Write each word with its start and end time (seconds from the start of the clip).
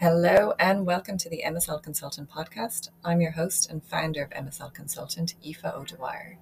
Hello 0.00 0.52
and 0.58 0.84
welcome 0.84 1.16
to 1.18 1.30
the 1.30 1.44
MSL 1.46 1.80
Consultant 1.80 2.28
podcast. 2.28 2.88
I'm 3.04 3.20
your 3.20 3.30
host 3.30 3.70
and 3.70 3.82
founder 3.82 4.24
of 4.24 4.30
MSL 4.30 4.74
Consultant, 4.74 5.36
Aoife 5.46 5.64
O'Dwyer. 5.64 6.36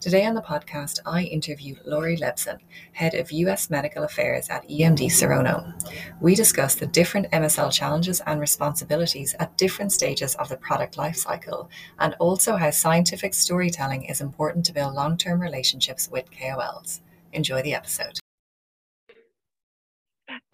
Today 0.00 0.24
on 0.24 0.34
the 0.34 0.40
podcast, 0.40 1.00
I 1.04 1.24
interview 1.24 1.74
Lori 1.84 2.16
Lebson, 2.16 2.58
Head 2.92 3.14
of 3.14 3.32
US 3.32 3.68
Medical 3.68 4.04
Affairs 4.04 4.48
at 4.48 4.66
EMD 4.68 5.06
Serono. 5.06 5.74
We 6.20 6.36
discuss 6.36 6.76
the 6.76 6.86
different 6.86 7.28
MSL 7.32 7.72
challenges 7.72 8.20
and 8.20 8.40
responsibilities 8.40 9.34
at 9.40 9.58
different 9.58 9.90
stages 9.90 10.36
of 10.36 10.48
the 10.48 10.56
product 10.56 10.96
lifecycle, 10.96 11.68
and 11.98 12.14
also 12.20 12.56
how 12.56 12.70
scientific 12.70 13.34
storytelling 13.34 14.04
is 14.04 14.20
important 14.20 14.64
to 14.66 14.72
build 14.72 14.94
long 14.94 15.16
term 15.16 15.42
relationships 15.42 16.08
with 16.08 16.30
KOLs. 16.30 17.00
Enjoy 17.32 17.62
the 17.62 17.74
episode. 17.74 18.21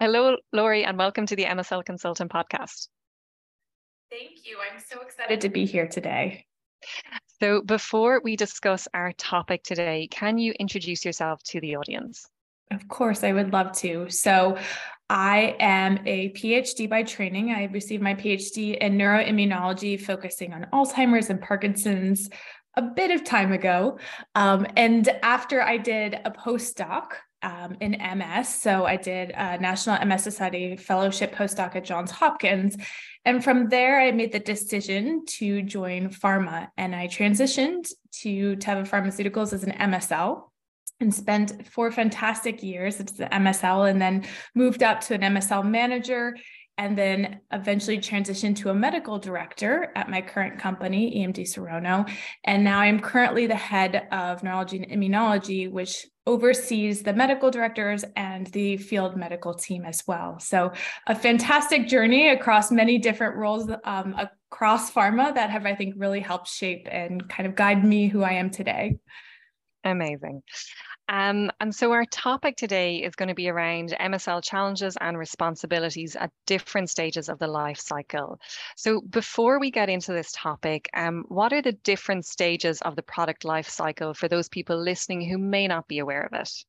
Hello, 0.01 0.37
Lori, 0.53 0.85
and 0.85 0.97
welcome 0.97 1.25
to 1.25 1.35
the 1.35 1.43
MSL 1.43 1.83
Consultant 1.83 2.31
podcast. 2.31 2.87
Thank 4.09 4.45
you. 4.45 4.55
I'm 4.59 4.79
so 4.79 5.01
excited 5.01 5.41
to 5.41 5.49
be 5.49 5.65
here 5.65 5.89
today. 5.89 6.45
So, 7.41 7.61
before 7.61 8.21
we 8.23 8.37
discuss 8.37 8.87
our 8.93 9.11
topic 9.17 9.61
today, 9.61 10.07
can 10.09 10.37
you 10.37 10.53
introduce 10.57 11.03
yourself 11.03 11.43
to 11.47 11.59
the 11.59 11.75
audience? 11.75 12.25
Of 12.71 12.87
course, 12.87 13.25
I 13.25 13.33
would 13.33 13.51
love 13.51 13.73
to. 13.79 14.09
So, 14.09 14.57
I 15.09 15.57
am 15.59 15.99
a 16.05 16.29
PhD 16.29 16.89
by 16.89 17.03
training. 17.03 17.51
I 17.51 17.65
received 17.65 18.01
my 18.01 18.15
PhD 18.15 18.77
in 18.77 18.97
neuroimmunology, 18.97 19.99
focusing 19.99 20.53
on 20.53 20.65
Alzheimer's 20.71 21.29
and 21.29 21.41
Parkinson's 21.41 22.29
a 22.77 22.83
bit 22.83 23.11
of 23.11 23.25
time 23.25 23.51
ago. 23.51 23.99
Um, 24.33 24.65
and 24.77 25.09
after 25.23 25.61
I 25.61 25.77
did 25.77 26.21
a 26.23 26.31
postdoc 26.31 27.15
um, 27.41 27.77
in 27.79 27.91
MS. 27.91 28.49
So 28.49 28.85
I 28.85 28.95
did 28.95 29.31
a 29.31 29.57
National 29.57 30.03
MS 30.05 30.23
Society 30.23 30.75
Fellowship 30.75 31.33
postdoc 31.33 31.75
at 31.75 31.85
Johns 31.85 32.11
Hopkins. 32.11 32.77
And 33.25 33.43
from 33.43 33.69
there, 33.69 33.99
I 33.99 34.11
made 34.11 34.31
the 34.31 34.39
decision 34.39 35.25
to 35.37 35.61
join 35.61 36.09
pharma 36.09 36.69
and 36.77 36.95
I 36.95 37.07
transitioned 37.07 37.91
to 38.21 38.55
Teva 38.57 38.87
Pharmaceuticals 38.87 39.53
as 39.53 39.63
an 39.63 39.71
MSL 39.71 40.43
and 40.99 41.13
spent 41.13 41.65
four 41.67 41.91
fantastic 41.91 42.61
years 42.61 42.99
at 42.99 43.07
the 43.15 43.25
MSL 43.25 43.89
and 43.89 44.01
then 44.01 44.25
moved 44.53 44.83
up 44.83 45.01
to 45.01 45.13
an 45.13 45.21
MSL 45.21 45.65
manager 45.65 46.35
and 46.79 46.97
then 46.97 47.41
eventually 47.51 47.97
transitioned 47.97 48.55
to 48.55 48.69
a 48.69 48.73
medical 48.73 49.19
director 49.19 49.91
at 49.97 50.09
my 50.09 50.21
current 50.21 50.57
company, 50.57 51.13
EMD 51.17 51.39
Serono. 51.41 52.09
And 52.45 52.63
now 52.63 52.79
I'm 52.79 53.01
currently 53.01 53.47
the 53.47 53.55
head 53.55 54.07
of 54.13 54.41
neurology 54.43 54.81
and 54.81 54.89
immunology, 54.89 55.69
which 55.69 56.07
oversees 56.25 57.03
the 57.03 57.11
medical 57.11 57.51
directors 57.51 58.05
and 58.15 58.47
the 58.47 58.77
field 58.77 59.17
medical 59.17 59.53
team 59.53 59.83
as 59.83 60.03
well. 60.07 60.39
So, 60.39 60.71
a 61.05 61.15
fantastic 61.15 61.89
journey 61.89 62.29
across 62.29 62.71
many 62.71 62.97
different 62.97 63.35
roles 63.35 63.69
um, 63.83 64.15
across 64.17 64.89
pharma 64.89 65.35
that 65.35 65.49
have, 65.49 65.65
I 65.65 65.75
think, 65.75 65.95
really 65.97 66.21
helped 66.21 66.47
shape 66.47 66.87
and 66.89 67.27
kind 67.27 67.45
of 67.45 67.55
guide 67.55 67.83
me 67.83 68.07
who 68.07 68.23
I 68.23 68.33
am 68.33 68.51
today. 68.51 68.99
Amazing. 69.83 70.43
Um, 71.09 71.51
and 71.59 71.75
so 71.75 71.91
our 71.91 72.05
topic 72.05 72.55
today 72.55 72.97
is 73.03 73.15
going 73.15 73.27
to 73.27 73.35
be 73.35 73.49
around 73.49 73.93
MSL 73.99 74.41
challenges 74.41 74.95
and 75.01 75.17
responsibilities 75.17 76.15
at 76.15 76.31
different 76.45 76.89
stages 76.89 77.27
of 77.29 77.39
the 77.39 77.47
life 77.47 77.79
cycle. 77.79 78.39
So 78.77 79.01
before 79.01 79.59
we 79.59 79.71
get 79.71 79.89
into 79.89 80.13
this 80.13 80.31
topic, 80.31 80.87
um, 80.93 81.25
what 81.27 81.51
are 81.51 81.61
the 81.61 81.73
different 81.73 82.25
stages 82.25 82.81
of 82.83 82.95
the 82.95 83.03
product 83.03 83.43
life 83.43 83.67
cycle 83.67 84.13
for 84.13 84.27
those 84.29 84.47
people 84.49 84.77
listening 84.81 85.27
who 85.27 85.37
may 85.37 85.67
not 85.67 85.87
be 85.87 85.99
aware 85.99 86.21
of 86.21 86.33
it? 86.33 86.63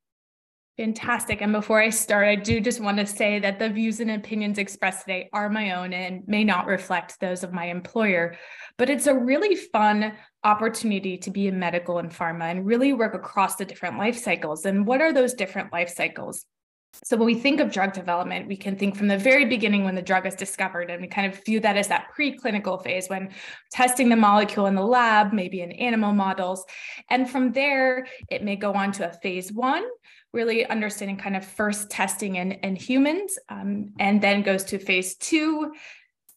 Fantastic. 0.76 1.42
And 1.42 1.52
before 1.52 1.80
I 1.80 1.90
start, 1.90 2.26
I 2.26 2.36
do 2.36 2.58
just 2.58 2.80
want 2.80 2.96
to 2.98 3.06
say 3.06 3.38
that 3.38 3.58
the 3.58 3.68
views 3.68 4.00
and 4.00 4.10
opinions 4.12 4.56
expressed 4.56 5.02
today 5.02 5.28
are 5.32 5.50
my 5.50 5.72
own 5.72 5.92
and 5.92 6.22
may 6.26 6.42
not 6.42 6.66
reflect 6.66 7.20
those 7.20 7.42
of 7.44 7.52
my 7.52 7.66
employer. 7.66 8.36
But 8.78 8.88
it's 8.88 9.06
a 9.06 9.14
really 9.14 9.56
fun 9.56 10.14
opportunity 10.42 11.18
to 11.18 11.30
be 11.30 11.48
in 11.48 11.58
medical 11.58 11.98
and 11.98 12.10
pharma 12.10 12.44
and 12.44 12.64
really 12.64 12.94
work 12.94 13.14
across 13.14 13.56
the 13.56 13.66
different 13.66 13.98
life 13.98 14.16
cycles. 14.16 14.64
And 14.64 14.86
what 14.86 15.02
are 15.02 15.12
those 15.12 15.34
different 15.34 15.70
life 15.70 15.90
cycles? 15.90 16.46
So 17.04 17.16
when 17.16 17.26
we 17.26 17.34
think 17.34 17.60
of 17.60 17.70
drug 17.70 17.92
development, 17.92 18.48
we 18.48 18.56
can 18.56 18.76
think 18.76 18.96
from 18.96 19.06
the 19.06 19.16
very 19.16 19.44
beginning 19.44 19.84
when 19.84 19.94
the 19.94 20.02
drug 20.02 20.26
is 20.26 20.34
discovered, 20.34 20.90
and 20.90 21.00
we 21.00 21.06
kind 21.06 21.32
of 21.32 21.44
view 21.44 21.60
that 21.60 21.76
as 21.76 21.86
that 21.86 22.08
preclinical 22.18 22.82
phase 22.82 23.08
when 23.08 23.30
testing 23.70 24.08
the 24.08 24.16
molecule 24.16 24.66
in 24.66 24.74
the 24.74 24.84
lab, 24.84 25.32
maybe 25.32 25.60
in 25.60 25.70
animal 25.72 26.12
models. 26.12 26.64
And 27.08 27.30
from 27.30 27.52
there, 27.52 28.08
it 28.28 28.42
may 28.42 28.56
go 28.56 28.72
on 28.72 28.90
to 28.92 29.08
a 29.08 29.12
phase 29.12 29.52
one, 29.52 29.84
really 30.32 30.64
understanding 30.66 31.16
kind 31.16 31.36
of 31.36 31.44
first 31.44 31.90
testing 31.90 32.36
in, 32.36 32.52
in 32.52 32.76
humans, 32.76 33.38
um, 33.48 33.92
and 33.98 34.20
then 34.20 34.42
goes 34.42 34.64
to 34.64 34.78
phase 34.78 35.16
two, 35.16 35.72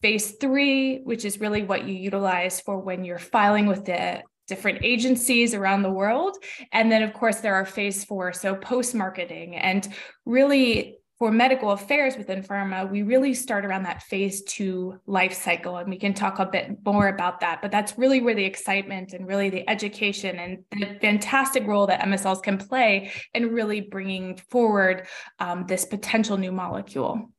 phase 0.02 0.32
three, 0.40 0.98
which 1.04 1.24
is 1.24 1.40
really 1.40 1.62
what 1.62 1.86
you 1.86 1.94
utilize 1.94 2.60
for 2.60 2.78
when 2.78 3.04
you're 3.04 3.18
filing 3.18 3.66
with 3.66 3.84
the 3.84 4.22
different 4.46 4.84
agencies 4.84 5.54
around 5.54 5.82
the 5.82 5.90
world. 5.90 6.36
And 6.72 6.92
then, 6.92 7.02
of 7.02 7.14
course, 7.14 7.36
there 7.36 7.54
are 7.54 7.64
phase 7.64 8.04
four, 8.04 8.32
so 8.32 8.54
post 8.54 8.94
marketing. 8.94 9.56
And 9.56 9.88
really, 10.26 10.98
for 11.18 11.30
medical 11.30 11.70
affairs 11.70 12.16
within 12.16 12.42
pharma, 12.42 12.90
we 12.90 13.02
really 13.02 13.34
start 13.34 13.64
around 13.64 13.84
that 13.84 14.02
phase 14.02 14.42
two 14.42 14.98
life 15.06 15.32
cycle. 15.32 15.76
And 15.76 15.88
we 15.88 15.98
can 15.98 16.12
talk 16.12 16.38
a 16.40 16.46
bit 16.46 16.76
more 16.84 17.08
about 17.08 17.40
that. 17.40 17.62
But 17.62 17.70
that's 17.70 17.96
really 17.96 18.20
where 18.20 18.34
the 18.34 18.44
excitement 18.44 19.12
and 19.12 19.26
really 19.26 19.48
the 19.48 19.68
education 19.68 20.36
and 20.36 20.64
the 20.72 20.98
fantastic 21.00 21.66
role 21.66 21.86
that 21.86 22.00
MSLs 22.00 22.42
can 22.42 22.58
play 22.58 23.12
in 23.32 23.52
really 23.52 23.80
bringing 23.80 24.36
forward 24.50 25.06
um, 25.38 25.66
this 25.66 25.84
potential 25.84 26.36
new 26.36 26.52
molecule. 26.52 27.30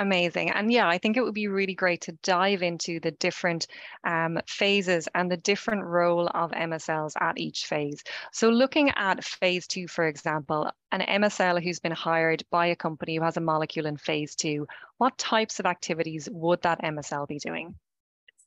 Amazing. 0.00 0.48
And 0.52 0.72
yeah, 0.72 0.88
I 0.88 0.96
think 0.96 1.18
it 1.18 1.22
would 1.22 1.34
be 1.34 1.46
really 1.46 1.74
great 1.74 2.00
to 2.02 2.12
dive 2.22 2.62
into 2.62 3.00
the 3.00 3.10
different 3.10 3.66
um, 4.02 4.40
phases 4.46 5.06
and 5.14 5.30
the 5.30 5.36
different 5.36 5.84
role 5.84 6.26
of 6.28 6.52
MSLs 6.52 7.12
at 7.20 7.36
each 7.38 7.66
phase. 7.66 8.02
So, 8.32 8.48
looking 8.48 8.90
at 8.96 9.22
phase 9.22 9.66
two, 9.66 9.86
for 9.88 10.06
example, 10.06 10.70
an 10.90 11.02
MSL 11.02 11.62
who's 11.62 11.80
been 11.80 11.92
hired 11.92 12.42
by 12.50 12.68
a 12.68 12.76
company 12.76 13.16
who 13.16 13.22
has 13.24 13.36
a 13.36 13.42
molecule 13.42 13.84
in 13.84 13.98
phase 13.98 14.34
two, 14.34 14.66
what 14.96 15.18
types 15.18 15.60
of 15.60 15.66
activities 15.66 16.30
would 16.32 16.62
that 16.62 16.80
MSL 16.80 17.28
be 17.28 17.38
doing? 17.38 17.74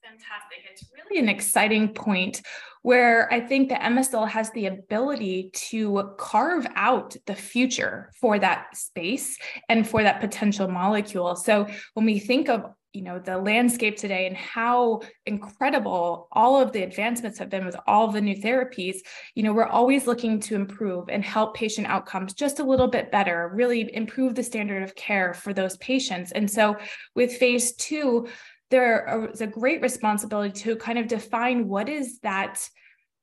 Fantastic. 0.03 0.59
It's 0.69 0.85
really 0.93 1.21
an 1.21 1.29
exciting 1.29 1.93
point 1.93 2.41
where 2.81 3.31
I 3.33 3.39
think 3.39 3.69
the 3.69 3.75
MSL 3.75 4.27
has 4.27 4.51
the 4.51 4.65
ability 4.65 5.51
to 5.69 6.13
carve 6.17 6.67
out 6.75 7.15
the 7.25 7.35
future 7.35 8.11
for 8.19 8.37
that 8.39 8.75
space 8.75 9.37
and 9.69 9.87
for 9.87 10.03
that 10.03 10.19
potential 10.19 10.67
molecule. 10.67 11.35
So 11.35 11.67
when 11.93 12.05
we 12.05 12.19
think 12.19 12.49
of 12.49 12.65
you 12.93 13.01
know 13.01 13.17
the 13.17 13.37
landscape 13.37 13.97
today 13.97 14.27
and 14.27 14.37
how 14.37 15.01
incredible 15.25 16.27
all 16.31 16.61
of 16.61 16.71
the 16.71 16.83
advancements 16.83 17.39
have 17.39 17.49
been 17.49 17.65
with 17.65 17.75
all 17.87 18.07
the 18.11 18.21
new 18.21 18.35
therapies 18.35 18.97
you 19.33 19.41
know 19.41 19.51
we're 19.51 19.65
always 19.65 20.05
looking 20.05 20.39
to 20.39 20.55
improve 20.55 21.09
and 21.09 21.23
help 21.23 21.55
patient 21.55 21.87
outcomes 21.87 22.33
just 22.33 22.59
a 22.59 22.63
little 22.63 22.87
bit 22.87 23.11
better 23.11 23.51
really 23.55 23.93
improve 23.95 24.35
the 24.35 24.43
standard 24.43 24.83
of 24.83 24.93
care 24.93 25.33
for 25.33 25.53
those 25.53 25.75
patients 25.77 26.31
and 26.33 26.49
so 26.49 26.77
with 27.15 27.35
phase 27.35 27.73
2 27.77 28.27
there 28.73 29.29
is 29.31 29.41
a 29.41 29.45
great 29.45 29.83
responsibility 29.83 30.51
to 30.51 30.75
kind 30.75 30.97
of 30.97 31.07
define 31.07 31.67
what 31.67 31.87
is 31.87 32.17
that 32.21 32.67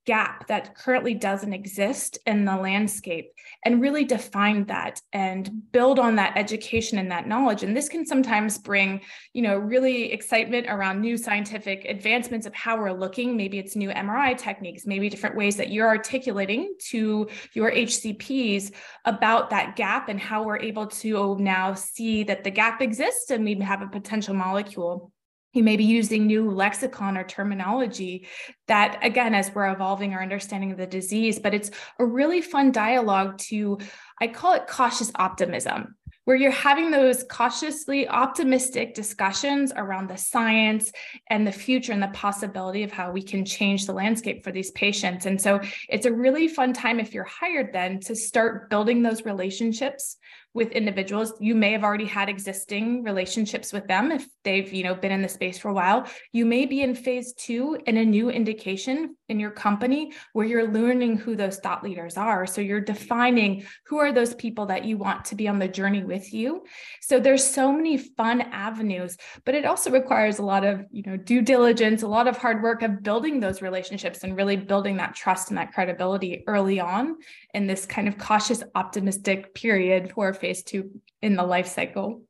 gap 0.07 0.47
that 0.47 0.77
currently 0.77 1.13
doesn't 1.13 1.53
exist 1.53 2.19
in 2.25 2.45
the 2.45 2.57
landscape 2.57 3.33
and 3.65 3.83
really 3.83 4.05
define 4.05 4.65
that 4.67 5.01
and 5.13 5.51
build 5.73 5.99
on 5.99 6.15
that 6.17 6.37
education 6.37 6.99
and 6.99 7.11
that 7.11 7.27
knowledge. 7.27 7.65
And 7.65 7.77
this 7.77 7.89
can 7.89 8.07
sometimes 8.07 8.59
bring 8.59 9.01
you 9.35 9.43
know 9.43 9.57
really 9.57 10.13
excitement 10.13 10.69
around 10.69 11.01
new 11.01 11.17
scientific 11.17 11.85
advancements 11.85 12.47
of 12.47 12.55
how 12.55 12.79
we're 12.79 12.93
looking. 12.93 13.37
Maybe 13.37 13.59
it's 13.59 13.75
new 13.75 13.91
mri 13.91 14.39
techniques 14.39 14.87
maybe 14.87 15.09
different 15.09 15.37
ways 15.37 15.57
that 15.57 15.73
you're 15.73 15.89
articulating 15.89 16.75
to 16.91 17.29
your 17.55 17.73
hcps 17.73 18.73
about 19.05 19.51
that 19.51 19.75
gap 19.75 20.09
and 20.09 20.21
how 20.21 20.45
we're 20.45 20.59
able 20.59 20.87
to 20.87 21.37
now 21.39 21.75
see 21.75 22.23
that 22.23 22.45
the 22.45 22.51
gap 22.51 22.81
exists 22.81 23.31
and 23.31 23.45
we 23.45 23.55
have 23.57 23.83
a 23.83 23.89
potential 23.89 24.35
molecule 24.35 25.13
you 25.53 25.63
may 25.63 25.77
be 25.77 25.85
using 25.85 26.27
new 26.27 26.51
lexicon 26.51 27.17
or 27.17 27.25
terminology 27.25 28.29
that 28.69 28.99
again 29.03 29.35
as 29.35 29.53
we're 29.55 29.73
evolving 29.73 30.15
our 30.15 30.23
understanding 30.23 30.73
of 30.73 30.79
the 30.79 30.87
disease 30.87 31.39
but 31.39 31.55
it's 31.55 31.71
a 31.99 32.05
really 32.05 32.41
fun 32.41 32.73
dialogue 32.73 33.37
to 33.39 33.79
i 34.21 34.27
call 34.27 34.55
it 34.55 34.67
cautious 34.67 35.11
optimism 35.17 35.95
where 36.25 36.37
you're 36.37 36.53
having 36.53 36.91
those 36.91 37.25
cautiously 37.25 38.07
optimistic 38.09 38.95
discussions 38.95 39.73
around 39.75 40.09
the 40.09 40.17
science 40.17 40.93
and 41.29 41.47
the 41.47 41.53
future 41.53 41.93
and 41.93 42.03
the 42.03 42.09
possibility 42.09 42.85
of 42.85 42.93
how 42.93 43.11
we 43.11 43.23
can 43.23 43.45
change 43.45 43.85
the 43.87 43.93
landscape 43.93 44.45
for 44.45 44.53
these 44.53 44.71
patients. 44.73 45.27
And 45.27 45.41
so 45.41 45.61
it's 45.89 46.07
a 46.07 46.13
really 46.13 46.47
fun 46.47 46.73
time 46.73 47.01
if 47.01 47.15
you're 47.15 47.25
hired 47.25 47.73
then 47.73 47.99
to 48.01 48.15
start 48.15 48.71
building 48.71 49.03
those 49.03 49.25
relationships 49.25 50.19
with 50.53 50.73
individuals 50.73 51.33
you 51.41 51.55
may 51.55 51.73
have 51.73 51.85
already 51.85 52.07
had 52.07 52.29
existing 52.29 53.03
relationships 53.03 53.73
with 53.73 53.87
them. 53.87 54.11
If 54.11 54.27
they've 54.45 54.73
you 54.73 54.83
know 54.83 54.95
been 54.95 55.13
in 55.13 55.23
the 55.23 55.29
space 55.29 55.59
for 55.59 55.69
a 55.69 55.75
while 55.75 56.07
you 56.33 56.45
may 56.45 56.67
be 56.67 56.83
in 56.83 56.95
phase 56.95 57.33
two 57.35 57.79
in 57.87 57.97
a 57.97 58.05
new 58.05 58.31
indication 58.31 59.17
in 59.29 59.39
your 59.39 59.51
company 59.51 60.13
where 60.33 60.47
you're 60.47 60.73
learning 60.73 61.17
who 61.17 61.37
those 61.37 61.59
thought 61.59 61.85
leaders 61.85 62.17
are. 62.17 62.47
So 62.47 62.61
you're 62.61 62.81
defining 62.81 63.65
who 63.87 63.99
are 63.99 64.13
those 64.13 64.35
people 64.35 64.67
that 64.67 64.85
you 64.85 64.97
want 64.97 65.25
to 65.27 65.35
be 65.35 65.47
on 65.47 65.59
the 65.59 65.69
journey 65.69 66.03
with 66.03 66.33
you. 66.35 66.65
So 67.01 67.21
there's 67.21 67.45
so 67.45 67.73
many 67.73 67.97
fun 67.97 68.41
avenues 68.41 69.17
but 69.45 69.55
it 69.55 69.65
also 69.65 69.91
requires 69.91 70.39
a 70.39 70.43
lot 70.43 70.65
of 70.65 70.85
you 70.91 71.03
know 71.07 71.17
due 71.17 71.43
diligence 71.43 72.03
a 72.03 72.09
lot 72.09 72.29
of 72.29 72.37
hard 72.37 72.63
work 72.63 72.83
of 72.83 73.03
building 73.03 73.41
those 73.41 73.63
relationships 73.63 74.25
and 74.25 74.37
really 74.37 74.57
building 74.57 74.97
that 74.97 75.15
trust 75.15 75.51
and 75.51 75.59
that 75.59 75.73
credibility 75.73 76.43
early 76.47 76.81
on 76.81 77.17
in 77.55 77.67
this 77.67 77.87
kind 77.87 78.09
of 78.09 78.19
cautious 78.19 78.63
optimistic 78.75 79.55
period 79.55 80.13
for 80.15 80.33
phase 80.41 80.63
two 80.63 80.91
in 81.23 81.37
the 81.37 81.43
life 81.43 81.67
cycle. 81.67 82.23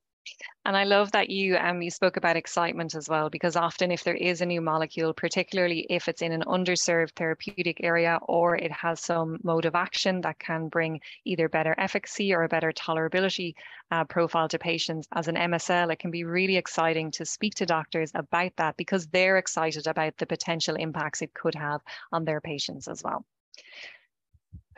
And 0.66 0.76
I 0.76 0.84
love 0.84 1.10
that 1.12 1.30
you 1.30 1.56
um 1.56 1.80
you 1.80 1.90
spoke 1.90 2.18
about 2.18 2.36
excitement 2.36 2.94
as 2.94 3.08
well, 3.08 3.30
because 3.30 3.56
often 3.56 3.90
if 3.90 4.04
there 4.04 4.14
is 4.14 4.40
a 4.40 4.46
new 4.46 4.60
molecule, 4.60 5.14
particularly 5.14 5.86
if 5.88 6.08
it's 6.08 6.20
in 6.22 6.32
an 6.32 6.44
underserved 6.46 7.12
therapeutic 7.16 7.82
area 7.82 8.18
or 8.28 8.56
it 8.56 8.70
has 8.70 9.00
some 9.00 9.38
mode 9.42 9.64
of 9.64 9.74
action 9.74 10.20
that 10.20 10.38
can 10.38 10.68
bring 10.68 11.00
either 11.24 11.48
better 11.48 11.74
efficacy 11.78 12.34
or 12.34 12.42
a 12.42 12.48
better 12.48 12.72
tolerability 12.72 13.54
uh, 13.90 14.04
profile 14.04 14.48
to 14.48 14.58
patients 14.58 15.08
as 15.12 15.28
an 15.28 15.36
MSL, 15.36 15.92
it 15.92 15.98
can 15.98 16.10
be 16.10 16.24
really 16.24 16.56
exciting 16.56 17.10
to 17.12 17.24
speak 17.24 17.54
to 17.54 17.66
doctors 17.66 18.12
about 18.14 18.52
that 18.56 18.76
because 18.76 19.06
they're 19.06 19.38
excited 19.38 19.86
about 19.86 20.16
the 20.18 20.26
potential 20.26 20.76
impacts 20.76 21.22
it 21.22 21.32
could 21.34 21.54
have 21.54 21.80
on 22.12 22.24
their 22.24 22.40
patients 22.40 22.86
as 22.86 23.02
well. 23.02 23.24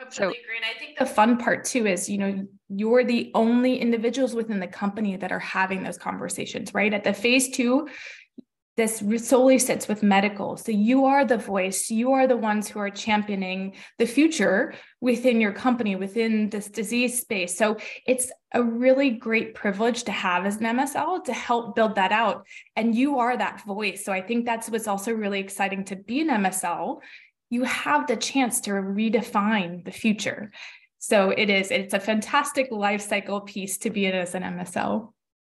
Absolutely 0.05 0.37
so, 0.37 0.43
agree. 0.43 0.57
And 0.57 0.65
I 0.65 0.79
think 0.79 0.97
the 0.97 1.05
fun 1.05 1.37
part 1.37 1.65
too 1.65 1.85
is, 1.87 2.09
you 2.09 2.17
know, 2.17 2.47
you're 2.69 3.03
the 3.03 3.31
only 3.33 3.77
individuals 3.77 4.33
within 4.33 4.59
the 4.59 4.67
company 4.67 5.15
that 5.17 5.31
are 5.31 5.39
having 5.39 5.83
those 5.83 5.97
conversations, 5.97 6.73
right? 6.73 6.93
At 6.93 7.03
the 7.03 7.13
phase 7.13 7.49
two, 7.49 7.87
this 8.75 9.03
solely 9.27 9.59
sits 9.59 9.87
with 9.87 10.01
medical. 10.01 10.57
So 10.57 10.71
you 10.71 11.05
are 11.05 11.25
the 11.25 11.37
voice, 11.37 11.91
you 11.91 12.13
are 12.13 12.25
the 12.25 12.37
ones 12.37 12.67
who 12.67 12.79
are 12.79 12.89
championing 12.89 13.75
the 13.99 14.07
future 14.07 14.73
within 14.99 15.39
your 15.39 15.51
company, 15.51 15.95
within 15.95 16.49
this 16.49 16.69
disease 16.69 17.21
space. 17.21 17.55
So 17.55 17.77
it's 18.07 18.31
a 18.51 18.63
really 18.63 19.11
great 19.11 19.53
privilege 19.53 20.03
to 20.05 20.11
have 20.11 20.47
as 20.47 20.57
an 20.57 20.63
MSL 20.63 21.23
to 21.25 21.33
help 21.33 21.75
build 21.75 21.95
that 21.95 22.11
out. 22.11 22.47
And 22.75 22.95
you 22.95 23.19
are 23.19 23.37
that 23.37 23.63
voice. 23.63 24.03
So 24.03 24.11
I 24.11 24.21
think 24.21 24.45
that's 24.45 24.69
what's 24.71 24.87
also 24.87 25.11
really 25.11 25.39
exciting 25.39 25.83
to 25.85 25.95
be 25.95 26.21
an 26.21 26.29
MSL 26.29 26.97
you 27.53 27.63
have 27.63 28.07
the 28.07 28.15
chance 28.15 28.59
to 28.61 28.71
redefine 28.71 29.85
the 29.85 29.91
future. 29.91 30.51
So 30.97 31.29
it 31.29 31.51
is, 31.51 31.69
it's 31.69 31.93
a 31.93 31.99
fantastic 31.99 32.71
life 32.71 33.01
cycle 33.01 33.41
piece 33.41 33.77
to 33.79 33.91
be 33.91 34.07
in 34.07 34.15
as 34.15 34.33
an 34.33 34.41
MSL. 34.41 35.09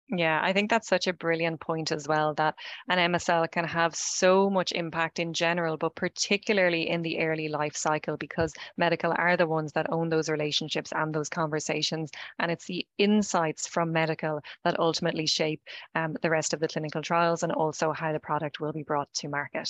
Yeah, 0.09 0.39
I 0.41 0.53
think 0.53 0.69
that's 0.69 0.87
such 0.87 1.07
a 1.07 1.13
brilliant 1.13 1.59
point 1.59 1.91
as 1.91 2.07
well 2.07 2.33
that 2.35 2.55
an 2.87 3.11
MSL 3.11 3.51
can 3.51 3.65
have 3.65 3.93
so 3.93 4.49
much 4.49 4.71
impact 4.71 5.19
in 5.19 5.33
general, 5.33 5.75
but 5.75 5.95
particularly 5.95 6.87
in 6.87 7.01
the 7.01 7.19
early 7.19 7.49
life 7.49 7.75
cycle 7.75 8.15
because 8.15 8.53
medical 8.77 9.13
are 9.17 9.35
the 9.35 9.47
ones 9.47 9.73
that 9.73 9.91
own 9.91 10.07
those 10.07 10.29
relationships 10.29 10.93
and 10.95 11.13
those 11.13 11.27
conversations. 11.27 12.09
And 12.39 12.51
it's 12.51 12.65
the 12.65 12.87
insights 12.97 13.67
from 13.67 13.91
medical 13.91 14.39
that 14.63 14.79
ultimately 14.79 15.25
shape 15.25 15.61
um, 15.95 16.15
the 16.21 16.29
rest 16.29 16.53
of 16.53 16.61
the 16.61 16.69
clinical 16.69 17.01
trials 17.01 17.43
and 17.43 17.51
also 17.51 17.91
how 17.91 18.13
the 18.13 18.19
product 18.19 18.61
will 18.61 18.71
be 18.71 18.83
brought 18.83 19.13
to 19.15 19.27
market. 19.27 19.69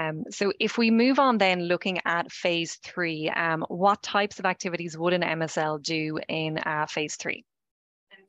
Um, 0.00 0.24
so 0.30 0.52
if 0.58 0.78
we 0.78 0.90
move 0.90 1.18
on 1.18 1.36
then 1.36 1.64
looking 1.64 1.98
at 2.06 2.32
phase 2.32 2.76
three, 2.82 3.28
um, 3.28 3.64
what 3.68 4.02
types 4.02 4.38
of 4.38 4.46
activities 4.46 4.96
would 4.96 5.12
an 5.12 5.22
MSL 5.22 5.82
do 5.82 6.18
in 6.28 6.58
uh, 6.58 6.86
phase 6.86 7.16
three? 7.16 7.44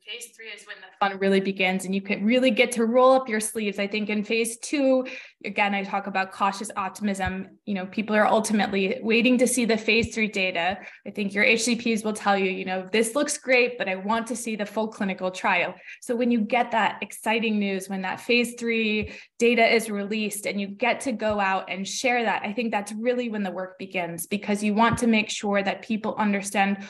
Phase 0.06 0.30
three 0.36 0.48
is 0.48 0.66
when 0.66 0.76
the 0.80 0.88
fun 0.98 1.18
really 1.20 1.40
begins 1.40 1.84
and 1.84 1.94
you 1.94 2.02
can 2.02 2.24
really 2.24 2.50
get 2.50 2.72
to 2.72 2.86
roll 2.86 3.12
up 3.12 3.28
your 3.28 3.38
sleeves. 3.38 3.78
I 3.78 3.86
think 3.86 4.08
in 4.08 4.24
phase 4.24 4.58
two, 4.58 5.06
again, 5.44 5.74
I 5.74 5.84
talk 5.84 6.08
about 6.08 6.32
cautious 6.32 6.70
optimism. 6.76 7.58
You 7.66 7.74
know, 7.74 7.86
people 7.86 8.16
are 8.16 8.26
ultimately 8.26 8.98
waiting 9.02 9.38
to 9.38 9.46
see 9.46 9.64
the 9.64 9.76
phase 9.76 10.12
three 10.12 10.26
data. 10.26 10.78
I 11.06 11.10
think 11.10 11.34
your 11.34 11.44
HCPs 11.44 12.04
will 12.04 12.12
tell 12.12 12.36
you, 12.36 12.50
you 12.50 12.64
know, 12.64 12.88
this 12.90 13.14
looks 13.14 13.38
great, 13.38 13.78
but 13.78 13.88
I 13.88 13.94
want 13.94 14.26
to 14.28 14.36
see 14.36 14.56
the 14.56 14.66
full 14.66 14.88
clinical 14.88 15.30
trial. 15.30 15.74
So 16.00 16.16
when 16.16 16.32
you 16.32 16.40
get 16.40 16.72
that 16.72 16.98
exciting 17.00 17.60
news, 17.60 17.88
when 17.88 18.02
that 18.02 18.20
phase 18.20 18.54
three 18.58 19.12
data 19.38 19.64
is 19.64 19.88
released 19.88 20.46
and 20.46 20.60
you 20.60 20.66
get 20.66 21.00
to 21.02 21.12
go 21.12 21.38
out 21.38 21.70
and 21.70 21.86
share 21.86 22.24
that, 22.24 22.42
I 22.42 22.52
think 22.52 22.72
that's 22.72 22.92
really 22.92 23.28
when 23.28 23.44
the 23.44 23.52
work 23.52 23.78
begins 23.78 24.26
because 24.26 24.64
you 24.64 24.74
want 24.74 24.98
to 24.98 25.06
make 25.06 25.30
sure 25.30 25.62
that 25.62 25.82
people 25.82 26.16
understand 26.16 26.88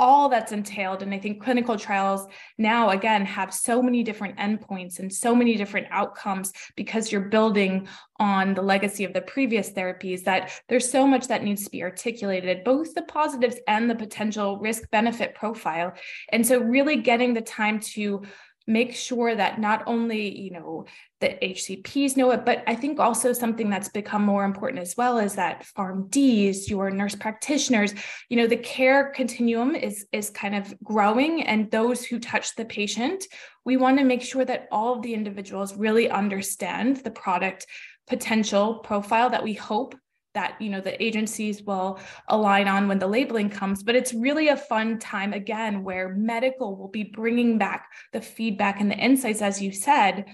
all 0.00 0.30
that's 0.30 0.50
entailed. 0.50 1.02
And 1.02 1.12
I 1.12 1.18
think 1.18 1.42
clinical 1.42 1.76
trials 1.76 2.26
now, 2.56 2.88
again, 2.88 3.26
have 3.26 3.52
so 3.52 3.82
many 3.82 4.02
different 4.02 4.38
endpoints 4.38 4.98
and 4.98 5.12
so 5.12 5.34
many 5.36 5.56
different 5.56 5.88
outcomes 5.90 6.52
because 6.74 7.12
you're 7.12 7.28
building 7.28 7.86
on 8.18 8.54
the 8.54 8.62
legacy 8.62 9.04
of 9.04 9.12
the 9.12 9.20
previous 9.20 9.70
therapies 9.70 10.24
that 10.24 10.50
there's 10.68 10.90
so 10.90 11.06
much 11.06 11.28
that 11.28 11.44
needs 11.44 11.64
to 11.64 11.70
be 11.70 11.82
articulated, 11.82 12.64
both 12.64 12.94
the 12.94 13.02
positives 13.02 13.56
and 13.68 13.90
the 13.90 13.94
potential 13.94 14.58
risk 14.58 14.90
benefit 14.90 15.34
profile. 15.34 15.92
And 16.30 16.46
so, 16.46 16.58
really 16.58 16.96
getting 16.96 17.34
the 17.34 17.42
time 17.42 17.78
to 17.80 18.22
make 18.66 18.94
sure 18.94 19.34
that 19.34 19.58
not 19.58 19.82
only 19.86 20.38
you 20.38 20.50
know 20.50 20.84
the 21.20 21.28
hcps 21.42 22.16
know 22.16 22.30
it 22.30 22.44
but 22.44 22.62
i 22.66 22.74
think 22.74 23.00
also 23.00 23.32
something 23.32 23.70
that's 23.70 23.88
become 23.88 24.22
more 24.22 24.44
important 24.44 24.82
as 24.82 24.96
well 24.96 25.18
is 25.18 25.34
that 25.34 25.66
PharmDs 25.76 26.68
your 26.68 26.90
nurse 26.90 27.14
practitioners 27.14 27.94
you 28.28 28.36
know 28.36 28.46
the 28.46 28.56
care 28.56 29.12
continuum 29.14 29.74
is 29.74 30.06
is 30.12 30.30
kind 30.30 30.54
of 30.54 30.74
growing 30.82 31.42
and 31.42 31.70
those 31.70 32.04
who 32.04 32.18
touch 32.18 32.54
the 32.54 32.64
patient 32.64 33.24
we 33.64 33.76
want 33.76 33.98
to 33.98 34.04
make 34.04 34.22
sure 34.22 34.44
that 34.44 34.68
all 34.70 34.94
of 34.94 35.02
the 35.02 35.14
individuals 35.14 35.74
really 35.76 36.08
understand 36.08 36.98
the 36.98 37.10
product 37.10 37.66
potential 38.06 38.76
profile 38.78 39.30
that 39.30 39.44
we 39.44 39.54
hope 39.54 39.94
that 40.34 40.60
you 40.60 40.70
know 40.70 40.80
the 40.80 41.02
agencies 41.02 41.62
will 41.62 41.98
align 42.28 42.68
on 42.68 42.88
when 42.88 42.98
the 42.98 43.06
labeling 43.06 43.50
comes 43.50 43.82
but 43.82 43.96
it's 43.96 44.14
really 44.14 44.48
a 44.48 44.56
fun 44.56 44.98
time 44.98 45.32
again 45.32 45.82
where 45.82 46.14
medical 46.14 46.76
will 46.76 46.88
be 46.88 47.04
bringing 47.04 47.58
back 47.58 47.88
the 48.12 48.20
feedback 48.20 48.80
and 48.80 48.90
the 48.90 48.98
insights 48.98 49.42
as 49.42 49.60
you 49.60 49.72
said 49.72 50.24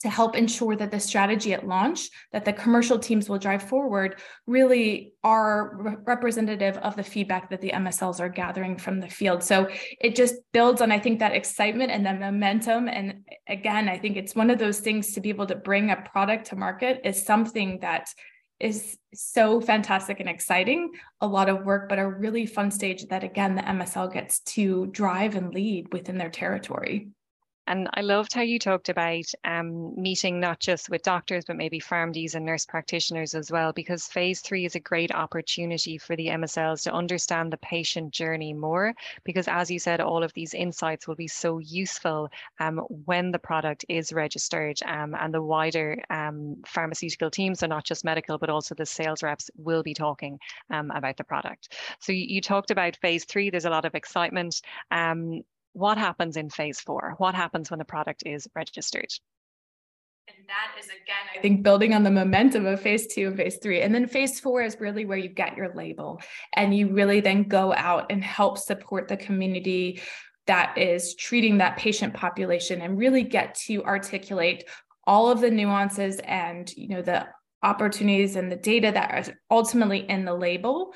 to 0.00 0.08
help 0.08 0.34
ensure 0.34 0.74
that 0.76 0.90
the 0.90 0.98
strategy 0.98 1.52
at 1.52 1.66
launch 1.66 2.08
that 2.32 2.44
the 2.44 2.52
commercial 2.52 2.98
teams 2.98 3.28
will 3.28 3.38
drive 3.38 3.62
forward 3.62 4.18
really 4.46 5.12
are 5.22 5.76
re- 5.76 5.96
representative 6.06 6.78
of 6.78 6.96
the 6.96 7.02
feedback 7.02 7.50
that 7.50 7.60
the 7.60 7.70
MSLs 7.70 8.18
are 8.18 8.28
gathering 8.28 8.78
from 8.78 8.98
the 8.98 9.08
field. 9.08 9.42
So 9.42 9.68
it 10.00 10.16
just 10.16 10.36
builds 10.52 10.80
on, 10.80 10.90
I 10.90 10.98
think, 10.98 11.18
that 11.18 11.34
excitement 11.34 11.90
and 11.90 12.06
the 12.06 12.14
momentum. 12.14 12.88
And 12.88 13.26
again, 13.46 13.88
I 13.88 13.98
think 13.98 14.16
it's 14.16 14.34
one 14.34 14.48
of 14.48 14.58
those 14.58 14.80
things 14.80 15.12
to 15.12 15.20
be 15.20 15.28
able 15.28 15.46
to 15.46 15.56
bring 15.56 15.90
a 15.90 15.96
product 15.96 16.46
to 16.46 16.56
market 16.56 17.02
is 17.04 17.22
something 17.22 17.80
that 17.80 18.08
is 18.60 18.98
so 19.14 19.60
fantastic 19.60 20.20
and 20.20 20.28
exciting, 20.28 20.92
a 21.20 21.26
lot 21.26 21.48
of 21.48 21.64
work, 21.64 21.88
but 21.88 21.98
a 21.98 22.06
really 22.06 22.46
fun 22.46 22.70
stage 22.70 23.06
that, 23.08 23.24
again, 23.24 23.54
the 23.54 23.62
MSL 23.62 24.12
gets 24.12 24.40
to 24.40 24.86
drive 24.88 25.34
and 25.34 25.52
lead 25.52 25.92
within 25.92 26.18
their 26.18 26.30
territory. 26.30 27.08
And 27.66 27.88
I 27.94 28.00
loved 28.00 28.32
how 28.32 28.42
you 28.42 28.58
talked 28.58 28.88
about 28.88 29.26
um, 29.44 29.94
meeting 30.00 30.40
not 30.40 30.60
just 30.60 30.90
with 30.90 31.02
doctors, 31.02 31.44
but 31.44 31.56
maybe 31.56 31.78
PharmDs 31.78 32.34
and 32.34 32.44
nurse 32.44 32.66
practitioners 32.66 33.34
as 33.34 33.50
well, 33.50 33.72
because 33.72 34.06
phase 34.06 34.40
three 34.40 34.64
is 34.64 34.74
a 34.74 34.80
great 34.80 35.14
opportunity 35.14 35.96
for 35.96 36.16
the 36.16 36.28
MSLs 36.28 36.82
to 36.84 36.92
understand 36.92 37.52
the 37.52 37.58
patient 37.58 38.12
journey 38.12 38.52
more. 38.52 38.94
Because 39.24 39.46
as 39.46 39.70
you 39.70 39.78
said, 39.78 40.00
all 40.00 40.24
of 40.24 40.32
these 40.32 40.54
insights 40.54 41.06
will 41.06 41.14
be 41.14 41.28
so 41.28 41.58
useful 41.58 42.28
um, 42.58 42.78
when 43.04 43.30
the 43.30 43.38
product 43.38 43.84
is 43.88 44.12
registered 44.12 44.80
um, 44.86 45.14
and 45.18 45.32
the 45.32 45.42
wider 45.42 46.02
um, 46.10 46.56
pharmaceutical 46.66 47.30
teams, 47.30 47.60
so 47.60 47.66
not 47.66 47.84
just 47.84 48.04
medical, 48.04 48.38
but 48.38 48.50
also 48.50 48.74
the 48.74 48.86
sales 48.86 49.22
reps 49.22 49.50
will 49.56 49.82
be 49.82 49.94
talking 49.94 50.38
um, 50.70 50.90
about 50.90 51.16
the 51.16 51.24
product. 51.24 51.74
So 52.00 52.12
you, 52.12 52.26
you, 52.28 52.40
talked 52.40 52.70
about 52.70 52.96
phase 52.96 53.24
three, 53.24 53.50
there's 53.50 53.64
a 53.64 53.70
lot 53.70 53.84
of 53.84 53.94
excitement. 53.94 54.60
What 55.72 55.98
happens 55.98 56.36
in 56.36 56.50
phase 56.50 56.80
four? 56.80 57.14
What 57.18 57.34
happens 57.34 57.70
when 57.70 57.78
the 57.78 57.84
product 57.84 58.22
is 58.26 58.48
registered? 58.54 59.08
And 60.28 60.46
that 60.46 60.78
is 60.78 60.86
again, 60.86 61.36
I 61.36 61.40
think, 61.40 61.62
building 61.62 61.94
on 61.94 62.02
the 62.02 62.10
momentum 62.10 62.66
of 62.66 62.80
phase 62.80 63.06
two 63.06 63.28
and 63.28 63.36
phase 63.36 63.58
three. 63.62 63.82
And 63.82 63.94
then 63.94 64.06
phase 64.06 64.38
four 64.38 64.62
is 64.62 64.76
really 64.80 65.04
where 65.04 65.18
you 65.18 65.28
get 65.28 65.56
your 65.56 65.74
label 65.74 66.20
and 66.54 66.76
you 66.76 66.88
really 66.88 67.20
then 67.20 67.44
go 67.44 67.72
out 67.74 68.06
and 68.10 68.22
help 68.22 68.58
support 68.58 69.08
the 69.08 69.16
community 69.16 70.00
that 70.46 70.76
is 70.76 71.14
treating 71.14 71.58
that 71.58 71.76
patient 71.76 72.14
population 72.14 72.80
and 72.80 72.98
really 72.98 73.22
get 73.22 73.54
to 73.54 73.84
articulate 73.84 74.64
all 75.06 75.30
of 75.30 75.40
the 75.40 75.50
nuances 75.50 76.20
and 76.24 76.72
you 76.76 76.88
know 76.88 77.02
the 77.02 77.26
opportunities 77.62 78.36
and 78.36 78.50
the 78.50 78.56
data 78.56 78.90
that 78.90 79.10
are 79.12 79.34
ultimately 79.50 79.98
in 80.08 80.24
the 80.24 80.34
label 80.34 80.94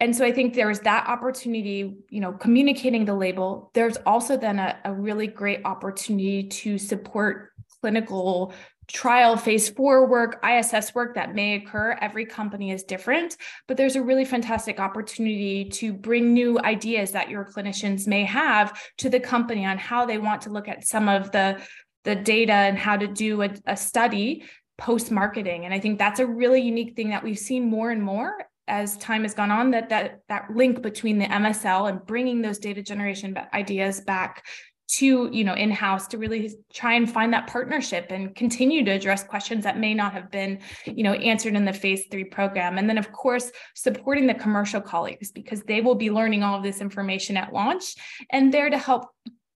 and 0.00 0.14
so 0.14 0.24
i 0.24 0.32
think 0.32 0.54
there's 0.54 0.80
that 0.80 1.06
opportunity 1.08 1.96
you 2.10 2.20
know 2.20 2.32
communicating 2.32 3.04
the 3.04 3.14
label 3.14 3.70
there's 3.74 3.96
also 4.06 4.36
then 4.36 4.58
a, 4.58 4.78
a 4.84 4.92
really 4.92 5.26
great 5.26 5.60
opportunity 5.64 6.44
to 6.44 6.78
support 6.78 7.52
clinical 7.80 8.52
trial 8.88 9.36
phase 9.36 9.68
four 9.68 10.06
work, 10.06 10.42
ISS 10.44 10.94
work 10.94 11.14
that 11.14 11.34
may 11.34 11.56
occur. 11.56 11.96
Every 12.00 12.24
company 12.24 12.70
is 12.70 12.82
different, 12.82 13.36
but 13.66 13.76
there's 13.76 13.96
a 13.96 14.02
really 14.02 14.24
fantastic 14.24 14.80
opportunity 14.80 15.66
to 15.66 15.92
bring 15.92 16.32
new 16.32 16.58
ideas 16.58 17.12
that 17.12 17.28
your 17.28 17.44
clinicians 17.44 18.06
may 18.06 18.24
have 18.24 18.80
to 18.98 19.10
the 19.10 19.20
company 19.20 19.66
on 19.66 19.78
how 19.78 20.06
they 20.06 20.18
want 20.18 20.42
to 20.42 20.50
look 20.50 20.68
at 20.68 20.86
some 20.86 21.08
of 21.08 21.30
the 21.30 21.62
the 22.04 22.14
data 22.14 22.52
and 22.52 22.78
how 22.78 22.96
to 22.96 23.06
do 23.06 23.42
a, 23.42 23.50
a 23.66 23.76
study 23.76 24.44
post 24.78 25.10
marketing. 25.10 25.66
And 25.66 25.74
I 25.74 25.80
think 25.80 25.98
that's 25.98 26.20
a 26.20 26.26
really 26.26 26.62
unique 26.62 26.94
thing 26.94 27.10
that 27.10 27.22
we've 27.22 27.38
seen 27.38 27.68
more 27.68 27.90
and 27.90 28.02
more 28.02 28.38
as 28.68 28.96
time 28.98 29.22
has 29.22 29.34
gone 29.34 29.50
on 29.50 29.70
that 29.70 29.88
that 29.88 30.20
that 30.28 30.48
link 30.54 30.82
between 30.82 31.18
the 31.18 31.26
MSL 31.26 31.88
and 31.88 32.04
bringing 32.06 32.42
those 32.42 32.58
data 32.58 32.82
generation 32.82 33.36
ideas 33.52 34.00
back 34.00 34.44
to 34.88 35.28
you 35.32 35.44
know 35.44 35.54
in-house 35.54 36.06
to 36.08 36.18
really 36.18 36.54
try 36.72 36.94
and 36.94 37.12
find 37.12 37.32
that 37.32 37.46
partnership 37.46 38.06
and 38.10 38.34
continue 38.34 38.82
to 38.84 38.90
address 38.90 39.22
questions 39.22 39.64
that 39.64 39.78
may 39.78 39.92
not 39.92 40.14
have 40.14 40.30
been 40.30 40.58
you 40.86 41.02
know 41.02 41.12
answered 41.12 41.54
in 41.54 41.64
the 41.64 41.72
phase 41.72 42.04
three 42.10 42.24
program. 42.24 42.78
And 42.78 42.88
then 42.88 42.98
of 42.98 43.12
course 43.12 43.50
supporting 43.74 44.26
the 44.26 44.34
commercial 44.34 44.80
colleagues 44.80 45.30
because 45.30 45.62
they 45.62 45.80
will 45.82 45.94
be 45.94 46.10
learning 46.10 46.42
all 46.42 46.56
of 46.56 46.62
this 46.62 46.80
information 46.80 47.36
at 47.36 47.52
launch 47.52 47.94
and 48.30 48.52
there 48.52 48.70
to 48.70 48.78
help 48.78 49.08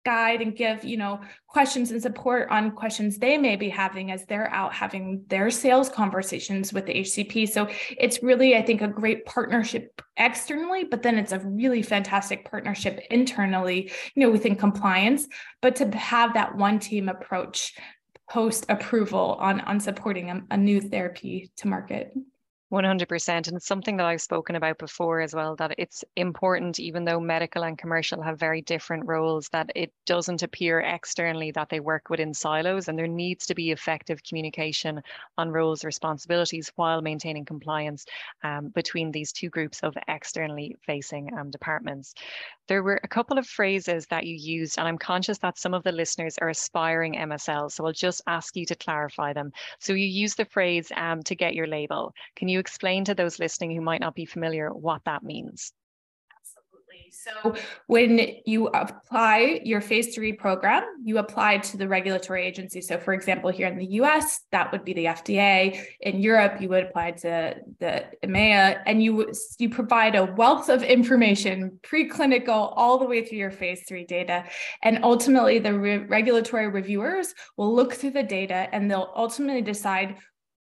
guide 0.06 0.42
and 0.42 0.56
give 0.56 0.84
you 0.84 0.98
know 0.98 1.20
questions 1.48 1.92
and 1.92 2.02
support 2.02 2.50
on 2.50 2.72
questions 2.72 3.18
they 3.18 3.38
may 3.38 3.56
be 3.56 3.70
having 3.70 4.12
as 4.12 4.26
they're 4.26 4.52
out 4.54 4.74
having 4.74 5.24
their 5.28 5.50
sales 5.50 5.90
conversations 5.90 6.74
with 6.74 6.86
the 6.86 6.94
hcp 6.94 7.48
so 7.48 7.68
it's 7.98 8.24
really 8.24 8.56
i 8.56 8.62
think 8.62 8.82
a 8.82 8.88
great 8.88 9.26
partnership 9.26 10.02
externally 10.18 10.84
but 10.84 11.04
then 11.04 11.18
it's 11.18 11.32
a 11.32 11.40
really 11.40 11.82
fantastic 11.82 12.50
partnership 12.50 13.00
internally 13.10 13.92
you 14.16 14.24
know 14.26 14.32
within 14.32 14.56
compliance. 14.56 15.28
But 15.62 15.76
to 15.78 15.90
have 15.98 16.34
that 16.34 16.56
one 16.56 16.80
team 16.80 17.10
approach 17.10 17.74
post 18.30 18.66
approval 18.70 19.38
on 19.40 19.60
on 19.62 19.80
supporting 19.80 20.30
a, 20.30 20.42
a 20.52 20.58
new 20.58 20.80
therapy 20.80 21.52
to 21.58 21.68
market 21.68 22.14
100%. 22.72 23.48
And 23.48 23.58
it's 23.58 23.68
something 23.68 23.98
that 23.98 24.06
I've 24.06 24.22
spoken 24.22 24.56
about 24.56 24.78
before 24.78 25.20
as 25.20 25.36
well 25.36 25.56
that 25.58 25.76
it's 25.78 26.06
important, 26.16 26.80
even 26.80 27.04
though 27.04 27.20
medical 27.20 27.64
and 27.64 27.78
commercial 27.78 28.22
have 28.22 28.40
very 28.40 28.62
different 28.62 29.06
roles, 29.06 29.50
that 29.50 29.70
it 29.76 29.92
doesn't 30.06 30.42
appear 30.42 30.80
externally 30.80 31.52
that 31.52 31.70
they 31.70 31.82
work 31.82 32.10
within 32.10 32.34
silos. 32.34 32.88
And 32.88 32.98
there 32.98 33.08
needs 33.08 33.46
to 33.48 33.56
be 33.56 33.72
effective 33.72 34.24
communication 34.24 35.02
on 35.38 35.52
roles, 35.52 35.84
responsibilities 35.84 36.72
while 36.76 37.02
maintaining 37.02 37.44
compliance 37.44 38.06
um, 38.44 38.70
between 38.70 39.12
these 39.12 39.34
two 39.34 39.50
groups 39.50 39.82
of 39.82 39.98
externally 40.08 40.78
facing 40.86 41.38
um, 41.38 41.52
departments. 41.52 42.14
There 42.68 42.84
were 42.84 43.02
a 43.04 43.08
couple 43.08 43.38
of 43.38 43.46
phrases 43.46 44.08
that 44.08 44.26
you 44.26 44.36
used, 44.36 44.80
and 44.80 44.88
I'm 44.88 44.98
conscious 44.98 45.38
that 45.40 45.58
some 45.58 45.74
of 45.74 45.84
the 45.84 45.92
listeners 45.92 46.38
are 46.38 46.48
aspiring 46.48 47.16
MSL. 47.16 47.70
So 47.70 47.86
I'll 47.86 47.92
just 47.92 48.22
ask 48.28 48.56
you 48.56 48.66
to 48.68 48.76
clarify 48.76 49.34
them. 49.34 49.52
So 49.80 49.92
you 49.92 50.06
use 50.06 50.36
the 50.36 50.46
phrase 50.46 50.90
um, 50.96 51.22
to 51.24 51.36
get 51.36 51.54
your 51.54 51.68
label. 51.68 52.14
Can 52.38 52.48
you 52.48 52.61
explain 52.62 53.04
to 53.06 53.16
those 53.16 53.40
listening 53.40 53.76
who 53.76 53.82
might 53.82 54.00
not 54.00 54.16
be 54.16 54.26
familiar 54.26 54.70
what 54.70 55.02
that 55.06 55.24
means? 55.24 55.74
Absolutely. 56.40 57.12
So 57.12 57.62
when 57.88 58.38
you 58.46 58.68
apply 58.68 59.62
your 59.64 59.82
phase 59.82 60.16
three 60.16 60.34
program, 60.34 60.84
you 61.04 61.18
apply 61.18 61.58
to 61.60 61.78
the 61.78 61.88
regulatory 61.88 62.46
agency. 62.46 62.82
So 62.82 62.98
for 62.98 63.14
example, 63.14 63.50
here 63.52 63.68
in 63.68 63.78
the 63.78 63.86
US, 64.02 64.42
that 64.52 64.72
would 64.72 64.84
be 64.84 64.94
the 64.94 65.06
FDA. 65.06 65.80
In 66.02 66.22
Europe, 66.22 66.62
you 66.62 66.70
would 66.70 66.86
apply 66.86 67.12
to 67.12 67.56
the 67.80 68.06
EMEA 68.24 68.82
and 68.86 69.04
you, 69.04 69.32
you 69.60 69.70
provide 69.70 70.16
a 70.16 70.26
wealth 70.26 70.70
of 70.70 70.84
information, 70.84 71.80
preclinical, 71.84 72.74
all 72.76 72.98
the 72.98 73.06
way 73.06 73.26
through 73.26 73.40
your 73.40 73.52
phase 73.52 73.84
three 73.88 74.06
data. 74.06 74.46
And 74.84 75.04
ultimately 75.04 75.60
the 75.60 75.78
re- 75.78 75.98
regulatory 75.98 76.68
reviewers 76.68 77.34
will 77.58 77.74
look 77.76 77.94
through 77.94 78.12
the 78.12 78.24
data 78.24 78.68
and 78.72 78.90
they'll 78.90 79.12
ultimately 79.16 79.62
decide 79.62 80.18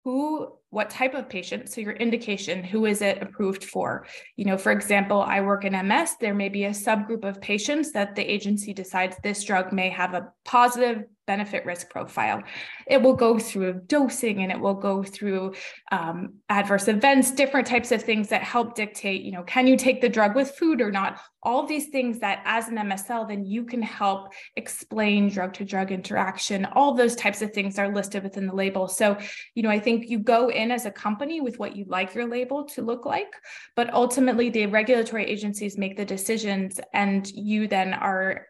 who 0.04 0.56
what 0.70 0.90
type 0.90 1.14
of 1.14 1.28
patient 1.28 1.68
so 1.68 1.80
your 1.80 1.94
indication 1.94 2.62
who 2.62 2.87
is 2.87 3.02
it 3.02 3.23
approved 3.23 3.64
for 3.64 4.06
you 4.37 4.44
know 4.44 4.58
for 4.58 4.73
example 4.73 5.23
i 5.23 5.40
work 5.40 5.64
in 5.64 5.73
ms 5.87 6.16
there 6.20 6.35
may 6.35 6.49
be 6.49 6.64
a 6.64 6.70
subgroup 6.70 7.25
of 7.25 7.40
patients 7.40 7.92
that 7.92 8.14
the 8.14 8.23
agency 8.23 8.73
decides 8.73 9.16
this 9.23 9.44
drug 9.44 9.73
may 9.73 9.88
have 9.88 10.14
a 10.14 10.28
positive 10.44 11.04
benefit 11.26 11.66
risk 11.66 11.90
profile. 11.90 12.42
It 12.87 13.02
will 13.02 13.14
go 13.14 13.38
through 13.38 13.82
dosing 13.87 14.42
and 14.42 14.52
it 14.52 14.58
will 14.58 14.75
go 14.75 15.02
through 15.02 15.54
um, 15.90 16.35
adverse 16.49 16.88
events, 16.88 17.32
different 17.32 17.66
types 17.66 17.92
of 17.92 18.02
things 18.02 18.28
that 18.28 18.42
help 18.42 18.75
dictate, 18.75 19.23
you 19.23 19.32
know, 19.32 19.42
can 19.42 19.66
you 19.66 19.76
take 19.76 20.00
the 20.00 20.08
drug 20.08 20.35
with 20.35 20.52
food 20.52 20.80
or 20.80 20.90
not? 20.90 21.18
All 21.42 21.66
these 21.66 21.88
things 21.88 22.20
that 22.20 22.42
as 22.44 22.68
an 22.68 22.76
MSL, 22.76 23.28
then 23.28 23.44
you 23.44 23.64
can 23.64 23.82
help 23.82 24.32
explain 24.56 25.28
drug 25.28 25.52
to 25.54 25.64
drug 25.64 25.92
interaction. 25.92 26.64
All 26.64 26.94
those 26.94 27.14
types 27.14 27.42
of 27.42 27.52
things 27.52 27.78
are 27.78 27.92
listed 27.92 28.23
within 28.23 28.46
the 28.46 28.54
label. 28.54 28.88
So, 28.88 29.16
you 29.54 29.62
know, 29.62 29.70
I 29.70 29.78
think 29.78 30.08
you 30.08 30.18
go 30.18 30.49
in 30.56 30.70
as 30.70 30.86
a 30.86 30.90
company 30.90 31.40
with 31.40 31.58
what 31.58 31.76
you'd 31.76 31.88
like 31.88 32.14
your 32.14 32.26
label 32.26 32.64
to 32.64 32.82
look 32.82 33.06
like, 33.06 33.32
but 33.75 33.92
ultimately 33.92 34.50
the 34.50 34.66
regulatory 34.66 35.25
agencies 35.25 35.78
make 35.78 35.96
the 35.96 36.04
decisions 36.04 36.80
and 36.92 37.30
you 37.30 37.68
then 37.68 37.92
are 37.94 38.46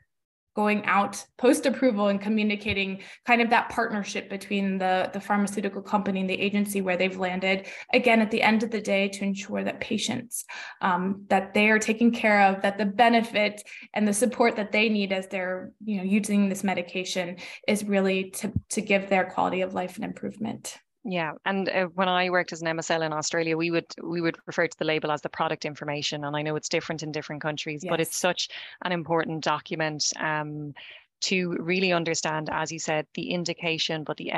going 0.57 0.85
out 0.87 1.23
post 1.37 1.67
approval 1.67 2.09
and 2.09 2.21
communicating 2.21 3.03
kind 3.27 3.43
of 3.43 3.51
that 3.51 3.69
partnership 3.69 4.31
between 4.31 4.79
the, 4.79 5.11
the 5.13 5.21
pharmaceutical 5.21 5.83
company 5.83 6.21
and 6.21 6.31
the 6.31 6.41
agency 6.41 6.81
where 6.81 6.97
they've 6.97 7.19
landed 7.19 7.67
again 7.93 8.23
at 8.23 8.31
the 8.31 8.43
end 8.43 8.63
of 8.63 8.71
the 8.71 8.81
day 8.81 9.07
to 9.07 9.23
ensure 9.23 9.63
that 9.63 9.79
patients 9.81 10.47
um, 10.81 11.25
that 11.29 11.53
they 11.53 11.69
are 11.69 11.79
taken 11.79 12.11
care 12.11 12.41
of 12.41 12.63
that 12.63 12.79
the 12.79 12.87
benefit 12.87 13.63
and 13.93 14.09
the 14.09 14.15
support 14.15 14.57
that 14.57 14.73
they 14.73 14.89
need 14.89 15.13
as 15.13 15.29
they're 15.29 15.73
you 15.85 15.99
know 15.99 16.03
using 16.03 16.49
this 16.49 16.65
medication 16.65 17.37
is 17.69 17.85
really 17.85 18.31
to 18.31 18.51
to 18.71 18.81
give 18.81 19.11
their 19.11 19.27
quality 19.27 19.61
of 19.61 19.75
life 19.75 19.99
an 19.99 20.05
improvement 20.05 20.79
yeah, 21.09 21.35
and 21.45 21.69
uh, 21.69 21.87
when 21.95 22.09
I 22.09 22.31
worked 22.31 22.53
as 22.53 22.63
an 22.63 22.67
MSL 22.67 23.07
in 23.07 23.13
Australia, 23.13 23.57
we 23.57 23.71
would 23.71 23.87
we 24.03 24.21
would 24.21 24.37
refer 24.47 24.67
to 24.67 24.77
the 24.77 24.85
label 24.85 25.13
as 25.13 25.23
the 25.23 25.29
product 25.29 25.65
information, 25.65 26.25
and 26.25 26.37
I 26.37 26.43
know 26.43 26.57
it's 26.57 26.69
different 26.69 27.05
in 27.05 27.13
different 27.13 27.41
countries, 27.43 27.85
yes. 27.85 27.91
but 27.91 28.01
it's 28.01 28.17
such 28.17 28.49
an 28.85 28.91
important 28.91 29.45
document. 29.45 30.13
Um, 30.19 30.75
to 31.23 31.57
really 31.59 31.93
understand, 31.93 32.49
as 32.53 32.71
you 32.71 32.79
said, 32.79 33.07
the 33.15 33.31
indication, 33.31 34.05
but 34.05 34.17
the 34.17 34.33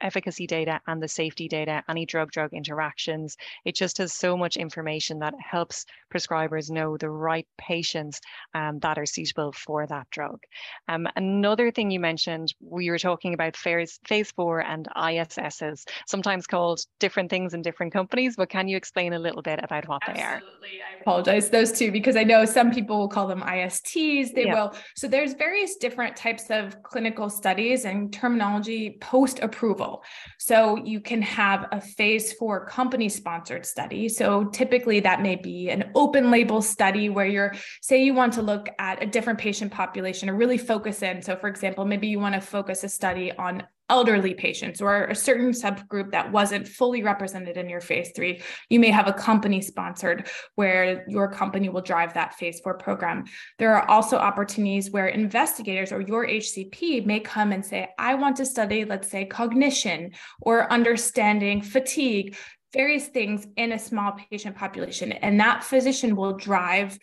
efficacy 0.00 0.46
data 0.46 0.80
and 0.86 1.02
the 1.02 1.08
safety 1.08 1.48
data, 1.48 1.82
any 1.88 2.06
drug 2.06 2.30
drug 2.30 2.52
interactions. 2.52 3.36
It 3.64 3.74
just 3.74 3.98
has 3.98 4.12
so 4.12 4.36
much 4.36 4.56
information 4.56 5.18
that 5.20 5.34
helps 5.38 5.84
prescribers 6.12 6.70
know 6.70 6.96
the 6.96 7.10
right 7.10 7.46
patients 7.58 8.20
um, 8.54 8.78
that 8.80 8.98
are 8.98 9.06
suitable 9.06 9.52
for 9.52 9.86
that 9.86 10.08
drug. 10.10 10.40
Um, 10.88 11.08
another 11.16 11.70
thing 11.70 11.90
you 11.90 12.00
mentioned, 12.00 12.54
we 12.60 12.90
were 12.90 12.98
talking 12.98 13.34
about 13.34 13.56
phase, 13.56 13.98
phase 14.06 14.30
four 14.30 14.60
and 14.60 14.88
ISSs, 14.96 15.84
sometimes 16.06 16.46
called 16.46 16.80
different 16.98 17.30
things 17.30 17.54
in 17.54 17.62
different 17.62 17.92
companies, 17.92 18.36
but 18.36 18.48
can 18.48 18.68
you 18.68 18.76
explain 18.76 19.12
a 19.12 19.18
little 19.18 19.42
bit 19.42 19.60
about 19.62 19.88
what 19.88 20.02
Absolutely. 20.02 20.20
they 20.20 20.26
are? 20.26 20.36
Absolutely. 20.36 20.68
I 20.80 21.00
apologize, 21.00 21.50
those 21.50 21.72
two, 21.72 21.90
because 21.90 22.16
I 22.16 22.24
know 22.24 22.44
some 22.44 22.70
people 22.70 22.98
will 22.98 23.08
call 23.08 23.26
them 23.26 23.42
ISTs, 23.42 24.32
they 24.34 24.46
yeah. 24.46 24.54
will. 24.54 24.74
So 24.96 25.08
there's 25.08 25.34
various 25.34 25.76
different 25.76 26.16
types 26.20 26.50
of 26.50 26.82
clinical 26.82 27.30
studies 27.30 27.86
and 27.86 28.12
terminology 28.12 28.98
post 29.00 29.38
approval. 29.40 30.04
So 30.38 30.76
you 30.76 31.00
can 31.00 31.22
have 31.22 31.66
a 31.72 31.80
phase 31.80 32.34
four 32.34 32.66
company 32.66 33.08
sponsored 33.08 33.64
study. 33.64 34.08
So 34.08 34.44
typically 34.44 35.00
that 35.00 35.22
may 35.22 35.36
be 35.36 35.70
an 35.70 35.90
open 35.94 36.30
label 36.30 36.60
study 36.60 37.08
where 37.08 37.26
you're, 37.26 37.54
say, 37.80 38.04
you 38.04 38.12
want 38.12 38.34
to 38.34 38.42
look 38.42 38.68
at 38.78 39.02
a 39.02 39.06
different 39.06 39.38
patient 39.38 39.72
population 39.72 40.28
or 40.28 40.34
really 40.34 40.58
focus 40.58 41.02
in. 41.02 41.22
So, 41.22 41.36
for 41.36 41.48
example, 41.48 41.86
maybe 41.86 42.08
you 42.08 42.20
want 42.20 42.34
to 42.34 42.40
focus 42.42 42.84
a 42.84 42.88
study 42.88 43.32
on 43.32 43.62
elderly 43.90 44.32
patients 44.32 44.80
or 44.80 45.04
a 45.04 45.14
certain 45.14 45.50
subgroup 45.50 46.12
that 46.12 46.30
wasn't 46.30 46.66
fully 46.66 47.02
represented 47.02 47.56
in 47.56 47.68
your 47.68 47.80
phase 47.80 48.12
three. 48.14 48.40
You 48.70 48.80
may 48.80 48.90
have 48.90 49.08
a 49.08 49.12
company 49.12 49.60
sponsored 49.60 50.28
where 50.54 51.04
your 51.08 51.30
company 51.30 51.68
will 51.68 51.82
drive 51.82 52.14
that 52.14 52.34
phase 52.34 52.60
four 52.60 52.74
program. 52.74 53.24
There 53.58 53.74
are 53.74 53.88
also 53.90 54.16
opportunities 54.16 54.90
where 54.90 55.08
investigators 55.08 55.92
or 55.92 56.00
your 56.00 56.26
HCP 56.26 57.04
may 57.04 57.20
come 57.20 57.52
and 57.52 57.66
say, 57.66 57.88
I 57.98 58.14
want 58.14 58.36
to 58.36 58.46
study, 58.46 58.84
let's 58.84 59.10
say, 59.10 59.24
cognition 59.24 60.12
or 60.40 60.72
understanding 60.72 61.60
fatigue, 61.60 62.36
various 62.72 63.08
things 63.08 63.46
in 63.56 63.72
a 63.72 63.78
small 63.78 64.12
patient 64.30 64.56
population. 64.56 65.12
And 65.12 65.40
that 65.40 65.64
physician 65.64 66.14
will 66.14 66.34
drive 66.34 66.98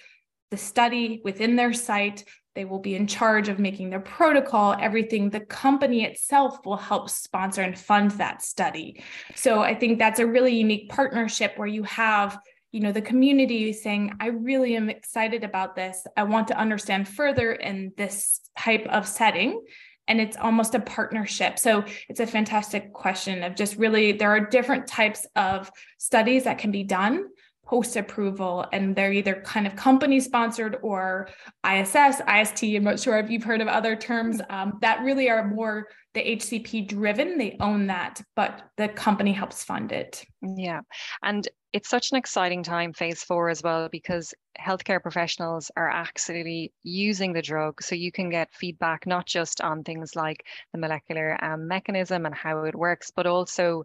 the 0.50 0.58
study 0.58 1.22
within 1.25 1.58
their 1.58 1.74
site 1.74 2.24
they 2.57 2.65
will 2.65 2.79
be 2.79 2.95
in 2.95 3.05
charge 3.05 3.49
of 3.49 3.59
making 3.59 3.91
their 3.91 3.99
protocol, 3.99 4.75
everything. 4.81 5.29
The 5.29 5.41
company 5.41 6.03
itself 6.03 6.65
will 6.65 6.75
help 6.75 7.07
sponsor 7.07 7.61
and 7.61 7.77
fund 7.77 8.09
that 8.11 8.41
study. 8.41 9.03
So 9.35 9.59
I 9.59 9.75
think 9.75 9.99
that's 9.99 10.19
a 10.19 10.25
really 10.25 10.55
unique 10.55 10.89
partnership 10.89 11.53
where 11.55 11.67
you 11.67 11.83
have 11.83 12.39
you 12.71 12.81
know 12.81 12.91
the 12.91 13.01
community 13.01 13.71
saying 13.71 14.11
i 14.19 14.27
really 14.27 14.75
am 14.75 14.89
excited 14.89 15.45
about 15.45 15.73
this 15.73 16.05
i 16.17 16.23
want 16.23 16.49
to 16.49 16.59
understand 16.59 17.07
further 17.07 17.53
in 17.53 17.93
this 17.95 18.41
type 18.59 18.85
of 18.87 19.07
setting 19.07 19.61
and 20.09 20.19
it's 20.19 20.35
almost 20.35 20.75
a 20.75 20.81
partnership 20.81 21.57
so 21.57 21.85
it's 22.09 22.19
a 22.19 22.27
fantastic 22.27 22.91
question 22.91 23.41
of 23.41 23.55
just 23.55 23.77
really 23.77 24.11
there 24.11 24.31
are 24.31 24.41
different 24.41 24.85
types 24.85 25.25
of 25.37 25.71
studies 25.97 26.43
that 26.43 26.57
can 26.57 26.69
be 26.69 26.83
done 26.83 27.23
post 27.67 27.97
approval 27.97 28.65
and 28.71 28.95
they're 28.95 29.12
either 29.12 29.41
kind 29.41 29.67
of 29.67 29.75
company 29.75 30.21
sponsored 30.21 30.77
or 30.81 31.29
ISS, 31.69 32.21
IST. 32.21 32.63
I'm 32.63 32.83
not 32.83 33.00
sure 33.00 33.17
if 33.17 33.29
you've 33.29 33.43
heard 33.43 33.62
of 33.62 33.67
other 33.67 33.95
terms 33.95 34.39
um, 34.50 34.77
that 34.81 35.01
really 35.03 35.29
are 35.29 35.45
more 35.45 35.88
the 36.13 36.21
HCP 36.21 36.88
driven. 36.88 37.38
They 37.38 37.57
own 37.59 37.88
that, 37.88 38.21
but 38.36 38.63
the 38.77 38.88
company 38.88 39.33
helps 39.33 39.63
fund 39.63 39.91
it. 39.91 40.24
Yeah. 40.41 40.81
And 41.21 41.47
it's 41.74 41.89
such 41.89 42.12
an 42.12 42.17
exciting 42.17 42.63
time, 42.63 42.93
phase 42.93 43.21
four 43.21 43.50
as 43.50 43.62
well, 43.62 43.89
because 43.89 44.33
healthcare 44.59 45.01
professionals 45.01 45.69
are 45.75 45.89
actually 45.89 46.71
using 46.83 47.33
the 47.33 47.41
drug. 47.41 47.83
So 47.83 47.95
you 47.95 48.12
can 48.12 48.29
get 48.29 48.53
feedback 48.53 49.05
not 49.05 49.27
just 49.27 49.59
on 49.59 49.83
things 49.83 50.15
like 50.15 50.45
the 50.71 50.79
molecular 50.79 51.38
um, 51.43 51.67
mechanism 51.67 52.25
and 52.25 52.33
how 52.33 52.63
it 52.63 52.75
works, 52.75 53.12
but 53.13 53.27
also 53.27 53.83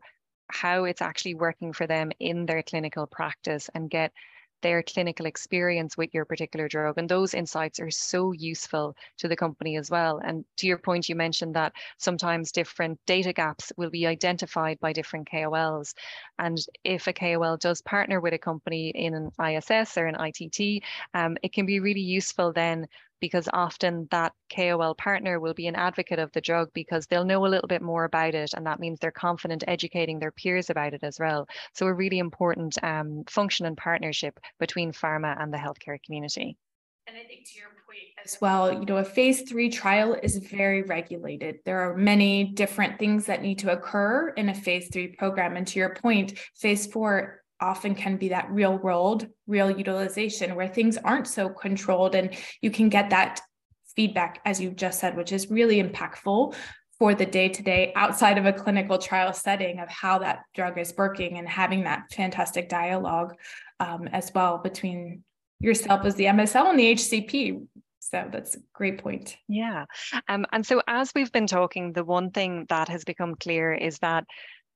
how 0.53 0.85
it's 0.85 1.03
actually 1.03 1.35
working 1.35 1.73
for 1.73 1.87
them 1.87 2.13
in 2.21 2.47
their 2.47 2.63
clinical 2.63 3.07
practice 3.07 3.71
and 3.75 3.91
get 3.91 4.13
their 4.63 4.83
clinical 4.83 5.27
experience 5.27 5.97
with 5.97 6.15
your 6.15 6.25
particular 6.25 6.69
drug. 6.69 6.97
And 6.97 7.09
those 7.09 7.35
insights 7.35 7.81
are 7.81 7.91
so 7.91 8.33
useful 8.33 8.97
to 9.19 9.29
the 9.29 9.37
company 9.37 9.77
as 9.77 9.91
well. 9.91 10.21
And 10.25 10.45
to 10.59 10.67
your 10.67 10.79
point, 10.79 11.09
you 11.09 11.17
mentioned 11.17 11.55
that 11.57 11.73
sometimes 11.99 12.53
different 12.53 12.99
data 13.07 13.33
gaps 13.33 13.73
will 13.77 13.91
be 13.91 14.07
identified 14.07 14.79
by 14.81 14.93
different 14.93 15.29
KOLs. 15.29 15.95
And 16.39 16.59
if 16.85 17.09
a 17.09 17.13
KOL 17.13 17.57
does 17.57 17.83
partner 17.83 18.21
with 18.21 18.35
a 18.35 18.39
company 18.39 18.91
in 18.91 19.15
an 19.15 19.31
ISS 19.45 19.99
or 19.99 20.07
an 20.07 20.17
ITT, 20.17 20.85
um, 21.13 21.37
it 21.43 21.53
can 21.53 21.67
be 21.67 21.81
really 21.81 22.01
useful 22.01 22.53
then 22.53 22.87
because 23.23 23.49
often 23.53 24.09
that 24.11 24.33
KOL 24.55 24.97
partner 24.97 25.39
will 25.39 25.55
be 25.55 25.69
an 25.69 25.77
advocate 25.77 26.19
of 26.19 26.33
the 26.33 26.41
drug 26.41 26.69
because 26.75 27.07
they'll 27.07 27.25
know 27.25 27.47
a 27.47 27.49
little 27.49 27.69
bit 27.69 27.81
more 27.81 28.05
about 28.05 28.35
it. 28.35 28.53
And 28.53 28.67
that 28.67 28.81
means 28.81 28.99
they're 28.99 29.13
confident 29.13 29.63
educating 29.69 30.19
their 30.19 30.33
peers 30.33 30.69
about 30.69 30.93
it 30.93 31.05
as 31.05 31.21
well. 31.21 31.47
So 31.73 31.87
a 31.87 31.95
really 31.95 32.19
important 32.19 32.77
um, 32.83 33.23
function 33.29 33.65
and 33.65 33.77
partnership 33.77 34.41
between 34.59 34.93
pharma 34.93 35.41
and 35.41 35.55
the 35.55 35.57
healthcare 35.57 36.03
community. 36.05 36.59
And 37.07 37.17
I 37.17 37.23
think 37.23 37.47
to 37.47 37.59
your 37.59 37.69
point 37.69 37.99
as 38.25 38.39
well, 38.41 38.73
you 38.73 38.85
know, 38.87 38.97
a 38.97 39.05
phase 39.05 39.43
three 39.43 39.71
trial 39.71 40.17
is 40.21 40.39
very 40.39 40.83
regulated. 40.83 41.59
There 41.65 41.81
are 41.81 41.97
many 41.97 42.45
different 42.45 42.99
things 42.99 43.27
that 43.27 43.43
need 43.43 43.61
to 43.61 43.73
occur 43.73 44.31
in 44.31 44.49
a 44.49 44.55
phase 44.55 44.89
three 44.93 45.09
program. 45.09 45.57
And 45.57 45.67
to 45.69 45.79
your 45.79 45.95
point, 45.95 46.39
phase 46.57 46.87
four 46.87 47.42
often 47.63 47.95
can 47.95 48.17
be 48.17 48.29
that 48.29 48.51
real 48.51 48.77
world, 48.77 49.27
real 49.47 49.71
utilization 49.71 50.55
where 50.55 50.69
things 50.69 50.99
aren't 50.99 51.29
so 51.29 51.49
controlled 51.49 52.15
and 52.15 52.35
you 52.61 52.71
can 52.71 52.89
get 52.89 53.11
that 53.11 53.41
feedback, 53.97 54.41
as 54.45 54.61
you 54.61 54.71
just 54.71 54.99
said, 54.99 55.17
which 55.17 55.33
is 55.33 55.51
really 55.51 55.83
impactful 55.83 56.55
for 56.99 57.15
the 57.15 57.27
day 57.27 57.49
to 57.49 57.63
day 57.63 57.93
outside 57.97 58.39
of 58.39 58.47
a 58.47 58.53
clinical 58.53 58.99
trial 58.99 59.33
setting 59.33 59.79
of 59.79 59.89
how 59.89 60.19
that 60.19 60.41
drug 60.55 60.79
is 60.79 60.95
working 60.97 61.39
and 61.39 61.49
having 61.49 61.85
that 61.85 62.05
fantastic 62.13 62.69
dialogue 62.69 63.35
um, 63.81 64.09
as 64.13 64.31
well 64.35 64.59
between 64.59 65.25
yourself 65.61 66.05
as 66.05 66.15
the 66.17 66.25
MSL 66.25 66.71
and 66.71 66.79
the 66.79 66.93
HCP. 66.93 67.67
So 67.99 68.29
that's 68.31 68.57
a 68.57 68.61
great 68.75 68.99
point. 68.99 69.37
Yeah. 69.49 69.87
Um, 70.29 70.45
and 70.53 70.67
so, 70.67 70.83
as 70.87 71.13
we've 71.15 71.33
been 71.33 71.47
talking, 71.47 71.93
the 71.93 72.05
one 72.05 72.31
thing 72.31 72.67
that 72.69 72.89
has 72.89 73.05
become 73.05 73.37
clear 73.37 73.73
is 73.73 73.99
that 74.01 74.25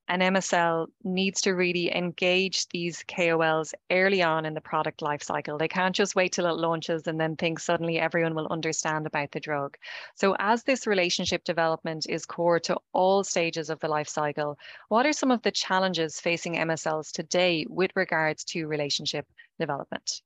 an 0.08 0.20
MSL 0.20 0.86
needs 1.04 1.40
to 1.42 1.54
really 1.54 1.94
engage 1.94 2.68
these 2.68 3.02
KOLs 3.08 3.74
early 3.90 4.22
on 4.22 4.46
in 4.46 4.54
the 4.54 4.60
product 4.60 5.00
lifecycle. 5.00 5.58
They 5.58 5.68
can't 5.68 5.94
just 5.94 6.14
wait 6.14 6.32
till 6.32 6.46
it 6.46 6.56
launches 6.56 7.06
and 7.06 7.20
then 7.20 7.36
think 7.36 7.58
suddenly 7.58 7.98
everyone 7.98 8.34
will 8.34 8.46
understand 8.48 9.06
about 9.06 9.32
the 9.32 9.40
drug. 9.40 9.76
So, 10.14 10.36
as 10.38 10.62
this 10.62 10.86
relationship 10.86 11.44
development 11.44 12.06
is 12.08 12.26
core 12.26 12.60
to 12.60 12.78
all 12.92 13.24
stages 13.24 13.70
of 13.70 13.80
the 13.80 13.88
life 13.88 14.08
cycle, 14.08 14.58
what 14.88 15.06
are 15.06 15.12
some 15.12 15.30
of 15.30 15.42
the 15.42 15.50
challenges 15.50 16.20
facing 16.20 16.54
MSLs 16.54 17.10
today 17.10 17.66
with 17.68 17.90
regards 17.96 18.44
to 18.44 18.66
relationship 18.66 19.26
development? 19.58 20.22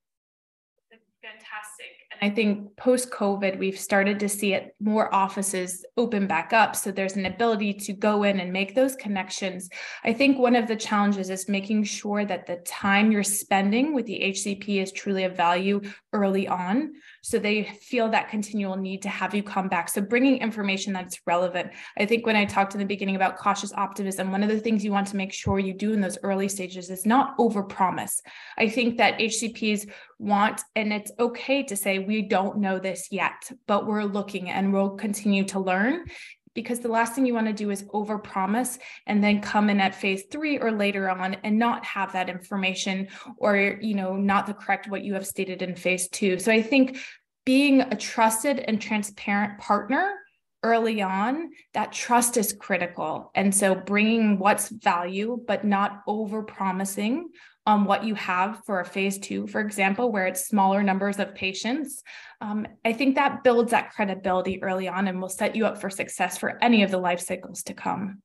Fantastic 1.23 2.00
I 2.23 2.29
think 2.29 2.77
post 2.77 3.11
COVID, 3.11 3.59
we've 3.59 3.79
started 3.79 4.21
to 4.21 4.29
see 4.29 4.53
it 4.53 4.75
more 4.79 5.13
offices 5.15 5.87
open 5.97 6.27
back 6.27 6.53
up. 6.53 6.77
So 6.77 6.91
there's 6.91 7.17
an 7.17 7.25
ability 7.25 7.73
to 7.75 7.93
go 7.95 8.25
in 8.25 8.41
and 8.41 8.53
make 8.53 8.75
those 8.75 8.95
connections. 8.95 9.71
I 10.05 10.13
think 10.13 10.39
one 10.39 10.55
of 10.55 10.69
the 10.69 10.77
challenges 10.77 11.31
is 11.31 11.49
making 11.49 11.85
sure 11.85 12.27
that 12.27 12.47
the 12.47 12.57
time 12.57 13.11
you're 13.11 13.23
spending 13.23 13.95
with 13.95 14.05
the 14.05 14.21
HCP 14.21 14.83
is 14.83 14.93
truly 14.93 15.25
of 15.25 15.37
value 15.37 15.81
early 16.13 16.47
on. 16.47 16.93
So 17.23 17.39
they 17.39 17.65
feel 17.65 18.09
that 18.11 18.29
continual 18.29 18.77
need 18.77 19.03
to 19.03 19.09
have 19.09 19.35
you 19.35 19.43
come 19.43 19.69
back. 19.69 19.89
So 19.89 20.01
bringing 20.01 20.39
information 20.39 20.93
that's 20.93 21.21
relevant. 21.27 21.73
I 21.99 22.07
think 22.07 22.27
when 22.27 22.37
I 22.37 22.45
talked 22.45 22.75
in 22.75 22.81
the 22.81 22.87
beginning 22.87 23.17
about 23.17 23.37
cautious 23.37 23.73
optimism, 23.75 24.33
one 24.33 24.43
of 24.43 24.49
the 24.49 24.61
things 24.61 24.85
you 24.85 24.93
want 24.93 25.09
to 25.09 25.17
make 25.17 25.33
sure 25.33 25.59
you 25.59 25.75
do 25.75 25.93
in 25.93 26.01
those 26.01 26.19
early 26.23 26.49
stages 26.49 26.91
is 26.91 27.07
not 27.07 27.37
overpromise. 27.39 28.21
I 28.59 28.69
think 28.69 28.99
that 28.99 29.19
HCPs 29.19 29.91
want, 30.19 30.63
and 30.77 30.93
it's 30.93 31.13
okay 31.19 31.63
to 31.65 31.77
say, 31.77 31.99
we 31.99 32.23
don't 32.23 32.59
know 32.59 32.79
this 32.79 33.09
yet, 33.11 33.51
but 33.67 33.87
we're 33.87 34.05
looking 34.05 34.51
and 34.51 34.73
we'll 34.73 34.91
continue 34.91 35.45
to 35.45 35.61
learn 35.61 36.07
because 36.55 36.81
the 36.81 36.89
last 36.89 37.15
thing 37.15 37.27
you 37.27 37.35
want 37.35 37.47
to 37.47 37.53
do 37.53 37.71
is 37.71 37.83
overpromise 37.85 38.79
and 39.07 39.23
then 39.23 39.41
come 39.41 39.71
in 39.71 39.81
at 39.81 39.95
phase 39.95 40.25
3 40.31 40.59
or 40.59 40.73
later 40.73 41.09
on 41.09 41.35
and 41.45 41.59
not 41.59 41.85
have 41.85 42.13
that 42.13 42.29
information 42.29 43.09
or 43.37 43.79
you 43.81 43.95
know 43.95 44.17
not 44.17 44.47
the 44.47 44.55
correct 44.55 44.89
what 44.89 45.03
you 45.03 45.15
have 45.15 45.27
stated 45.27 45.63
in 45.63 45.75
phase 45.75 46.09
2 46.09 46.39
so 46.39 46.51
i 46.53 46.63
think 46.63 46.99
being 47.45 47.81
a 47.81 47.97
trusted 47.97 48.59
and 48.59 48.81
transparent 48.81 49.59
partner 49.59 50.15
early 50.63 51.01
on 51.01 51.51
that 51.73 51.93
trust 51.93 52.37
is 52.37 52.53
critical. 52.53 53.31
And 53.35 53.55
so 53.55 53.75
bringing 53.75 54.39
what's 54.39 54.69
value 54.69 55.43
but 55.47 55.65
not 55.65 56.03
over 56.07 56.43
promising 56.43 57.31
on 57.67 57.85
what 57.85 58.05
you 58.05 58.15
have 58.15 58.63
for 58.65 58.81
a 58.81 58.85
phase 58.85 59.19
two, 59.19 59.47
for 59.47 59.61
example, 59.61 60.11
where 60.11 60.27
it's 60.27 60.47
smaller 60.47 60.83
numbers 60.83 61.19
of 61.19 61.35
patients, 61.35 62.03
um, 62.41 62.67
I 62.85 62.93
think 62.93 63.15
that 63.17 63.45
builds 63.45 63.71
that 63.73 63.93
credibility 63.93 64.63
early 64.63 64.89
on 64.89 65.09
and 65.09 65.21
will 65.21 65.29
set 65.29 65.55
you 65.55 65.67
up 65.67 65.81
for 65.81 65.91
success 65.91 66.39
for 66.39 66.63
any 66.63 66.83
of 66.83 66.91
the 66.91 66.99
life 66.99 67.21
cycles 67.21 67.63
to 67.65 67.75
come. 67.75 68.23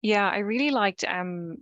Yeah, 0.00 0.28
I 0.28 0.38
really 0.38 0.70
liked 0.70 1.04
um, 1.04 1.56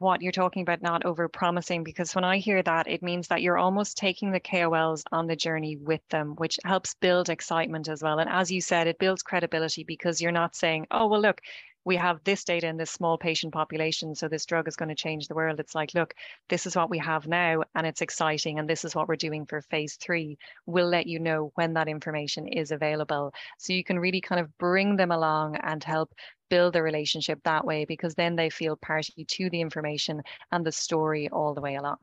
what 0.00 0.22
you're 0.22 0.32
talking 0.32 0.62
about 0.62 0.82
not 0.82 1.04
over 1.04 1.28
promising 1.28 1.84
because 1.84 2.14
when 2.14 2.24
I 2.24 2.38
hear 2.38 2.62
that, 2.62 2.88
it 2.88 3.02
means 3.02 3.28
that 3.28 3.42
you're 3.42 3.58
almost 3.58 3.96
taking 3.96 4.30
the 4.30 4.40
KOLs 4.40 5.02
on 5.12 5.26
the 5.26 5.36
journey 5.36 5.76
with 5.76 6.00
them, 6.10 6.34
which 6.36 6.58
helps 6.64 6.94
build 6.94 7.28
excitement 7.28 7.88
as 7.88 8.02
well. 8.02 8.18
And 8.18 8.28
as 8.28 8.50
you 8.50 8.60
said, 8.60 8.86
it 8.86 8.98
builds 8.98 9.22
credibility 9.22 9.84
because 9.84 10.20
you're 10.20 10.32
not 10.32 10.56
saying, 10.56 10.86
oh, 10.90 11.06
well, 11.06 11.20
look, 11.20 11.40
we 11.84 11.96
have 11.96 12.22
this 12.24 12.44
data 12.44 12.66
in 12.66 12.76
this 12.76 12.90
small 12.90 13.16
patient 13.16 13.52
population, 13.52 14.14
so 14.14 14.28
this 14.28 14.46
drug 14.46 14.68
is 14.68 14.76
going 14.76 14.88
to 14.90 14.94
change 14.94 15.28
the 15.28 15.34
world. 15.34 15.60
It's 15.60 15.74
like, 15.74 15.94
look, 15.94 16.14
this 16.48 16.66
is 16.66 16.76
what 16.76 16.90
we 16.90 16.98
have 16.98 17.26
now, 17.26 17.62
and 17.74 17.86
it's 17.86 18.02
exciting, 18.02 18.58
and 18.58 18.68
this 18.68 18.84
is 18.84 18.94
what 18.94 19.08
we're 19.08 19.16
doing 19.16 19.46
for 19.46 19.62
phase 19.62 19.96
three. 19.96 20.36
We'll 20.66 20.88
let 20.88 21.06
you 21.06 21.18
know 21.18 21.52
when 21.54 21.74
that 21.74 21.88
information 21.88 22.46
is 22.48 22.70
available. 22.70 23.32
So 23.58 23.72
you 23.72 23.84
can 23.84 23.98
really 23.98 24.20
kind 24.20 24.40
of 24.40 24.56
bring 24.58 24.96
them 24.96 25.10
along 25.10 25.56
and 25.56 25.82
help 25.82 26.12
build 26.50 26.74
the 26.74 26.82
relationship 26.82 27.40
that 27.44 27.64
way 27.64 27.84
because 27.84 28.14
then 28.14 28.36
they 28.36 28.50
feel 28.50 28.76
party 28.76 29.24
to 29.24 29.48
the 29.50 29.60
information 29.60 30.22
and 30.52 30.66
the 30.66 30.72
story 30.72 31.28
all 31.30 31.54
the 31.54 31.60
way 31.60 31.76
along 31.76 31.98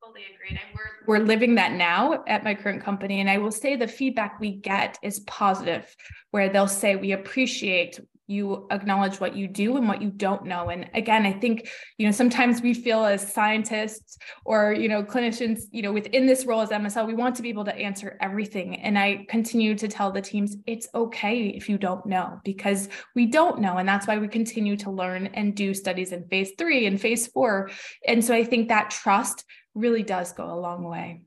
Fully 0.00 0.22
agreed. 0.34 0.58
And 0.62 0.78
we're, 1.06 1.18
we're 1.18 1.26
living 1.26 1.54
that 1.56 1.72
now 1.72 2.24
at 2.26 2.42
my 2.42 2.54
current 2.54 2.82
company. 2.82 3.20
And 3.20 3.28
I 3.28 3.36
will 3.36 3.50
say 3.50 3.76
the 3.76 3.86
feedback 3.86 4.40
we 4.40 4.52
get 4.52 4.98
is 5.02 5.20
positive, 5.20 5.94
where 6.30 6.48
they'll 6.48 6.66
say, 6.66 6.96
We 6.96 7.12
appreciate 7.12 8.00
you 8.30 8.66
acknowledge 8.70 9.20
what 9.20 9.34
you 9.34 9.48
do 9.48 9.76
and 9.76 9.88
what 9.88 10.00
you 10.00 10.10
don't 10.10 10.44
know. 10.44 10.70
And 10.70 10.88
again 10.94 11.26
i 11.26 11.32
think 11.32 11.68
you 11.98 12.06
know 12.06 12.12
sometimes 12.12 12.62
we 12.62 12.74
feel 12.74 13.04
as 13.04 13.32
scientists 13.32 14.18
or 14.44 14.72
you 14.72 14.88
know 14.88 15.02
clinicians 15.02 15.62
you 15.72 15.82
know 15.82 15.92
within 15.92 16.26
this 16.26 16.46
role 16.46 16.60
as 16.60 16.70
msl 16.70 17.06
we 17.06 17.14
want 17.14 17.34
to 17.36 17.42
be 17.42 17.48
able 17.48 17.64
to 17.64 17.74
answer 17.74 18.16
everything. 18.20 18.76
And 18.76 18.98
i 18.98 19.26
continue 19.28 19.74
to 19.74 19.88
tell 19.88 20.10
the 20.12 20.22
teams 20.22 20.56
it's 20.66 20.88
okay 20.94 21.48
if 21.48 21.68
you 21.68 21.78
don't 21.78 22.06
know 22.06 22.40
because 22.44 22.88
we 23.14 23.26
don't 23.26 23.60
know. 23.60 23.78
And 23.78 23.88
that's 23.88 24.06
why 24.06 24.18
we 24.18 24.28
continue 24.28 24.76
to 24.78 24.90
learn 24.90 25.26
and 25.28 25.54
do 25.54 25.74
studies 25.74 26.12
in 26.12 26.26
phase 26.28 26.52
3 26.58 26.86
and 26.86 27.00
phase 27.00 27.26
4 27.28 27.70
and 28.06 28.24
so 28.24 28.34
i 28.34 28.44
think 28.44 28.68
that 28.68 28.90
trust 28.90 29.44
really 29.74 30.02
does 30.02 30.32
go 30.32 30.44
a 30.52 30.58
long 30.58 30.84
way. 30.84 31.22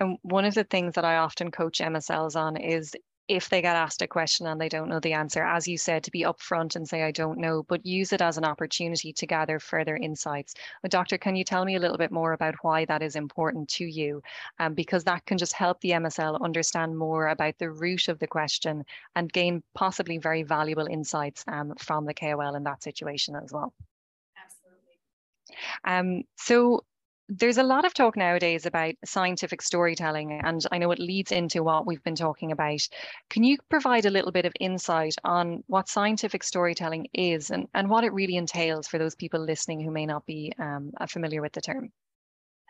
And 0.00 0.18
one 0.22 0.44
of 0.44 0.54
the 0.54 0.64
things 0.64 0.94
that 0.94 1.04
I 1.04 1.18
often 1.18 1.50
coach 1.50 1.78
MSLs 1.78 2.36
on 2.36 2.56
is 2.56 2.94
if 3.28 3.48
they 3.48 3.62
get 3.62 3.76
asked 3.76 4.02
a 4.02 4.06
question 4.06 4.46
and 4.46 4.60
they 4.60 4.68
don't 4.68 4.88
know 4.88 5.00
the 5.00 5.14
answer, 5.14 5.42
as 5.42 5.66
you 5.66 5.78
said, 5.78 6.04
to 6.04 6.10
be 6.10 6.24
upfront 6.24 6.76
and 6.76 6.86
say, 6.86 7.02
I 7.02 7.10
don't 7.10 7.38
know, 7.38 7.62
but 7.62 7.86
use 7.86 8.12
it 8.12 8.20
as 8.20 8.36
an 8.36 8.44
opportunity 8.44 9.12
to 9.14 9.26
gather 9.26 9.58
further 9.58 9.96
insights. 9.96 10.54
But 10.82 10.90
doctor, 10.90 11.16
can 11.16 11.34
you 11.34 11.44
tell 11.44 11.64
me 11.64 11.76
a 11.76 11.80
little 11.80 11.96
bit 11.96 12.12
more 12.12 12.34
about 12.34 12.54
why 12.62 12.84
that 12.84 13.02
is 13.02 13.16
important 13.16 13.68
to 13.70 13.84
you? 13.84 14.22
Um, 14.58 14.74
because 14.74 15.04
that 15.04 15.24
can 15.24 15.38
just 15.38 15.54
help 15.54 15.80
the 15.80 15.90
MSL 15.90 16.40
understand 16.42 16.98
more 16.98 17.28
about 17.28 17.56
the 17.58 17.70
root 17.70 18.08
of 18.08 18.18
the 18.18 18.26
question 18.26 18.84
and 19.16 19.32
gain 19.32 19.62
possibly 19.74 20.18
very 20.18 20.42
valuable 20.42 20.86
insights 20.86 21.44
um, 21.48 21.72
from 21.78 22.04
the 22.04 22.14
KOL 22.14 22.56
in 22.56 22.64
that 22.64 22.82
situation 22.82 23.36
as 23.36 23.52
well. 23.52 23.72
Absolutely. 24.44 24.98
Um, 25.84 26.24
so 26.36 26.84
there's 27.28 27.58
a 27.58 27.62
lot 27.62 27.84
of 27.84 27.94
talk 27.94 28.16
nowadays 28.16 28.66
about 28.66 28.94
scientific 29.04 29.62
storytelling, 29.62 30.40
and 30.44 30.64
I 30.70 30.78
know 30.78 30.90
it 30.90 30.98
leads 30.98 31.32
into 31.32 31.62
what 31.62 31.86
we've 31.86 32.02
been 32.02 32.14
talking 32.14 32.52
about. 32.52 32.86
Can 33.30 33.44
you 33.44 33.56
provide 33.70 34.04
a 34.04 34.10
little 34.10 34.32
bit 34.32 34.44
of 34.44 34.52
insight 34.60 35.14
on 35.24 35.64
what 35.66 35.88
scientific 35.88 36.44
storytelling 36.44 37.06
is 37.14 37.50
and, 37.50 37.66
and 37.74 37.88
what 37.88 38.04
it 38.04 38.12
really 38.12 38.36
entails 38.36 38.88
for 38.88 38.98
those 38.98 39.14
people 39.14 39.40
listening 39.40 39.80
who 39.80 39.90
may 39.90 40.06
not 40.06 40.26
be 40.26 40.52
um, 40.58 40.92
familiar 41.08 41.40
with 41.40 41.52
the 41.52 41.62
term? 41.62 41.90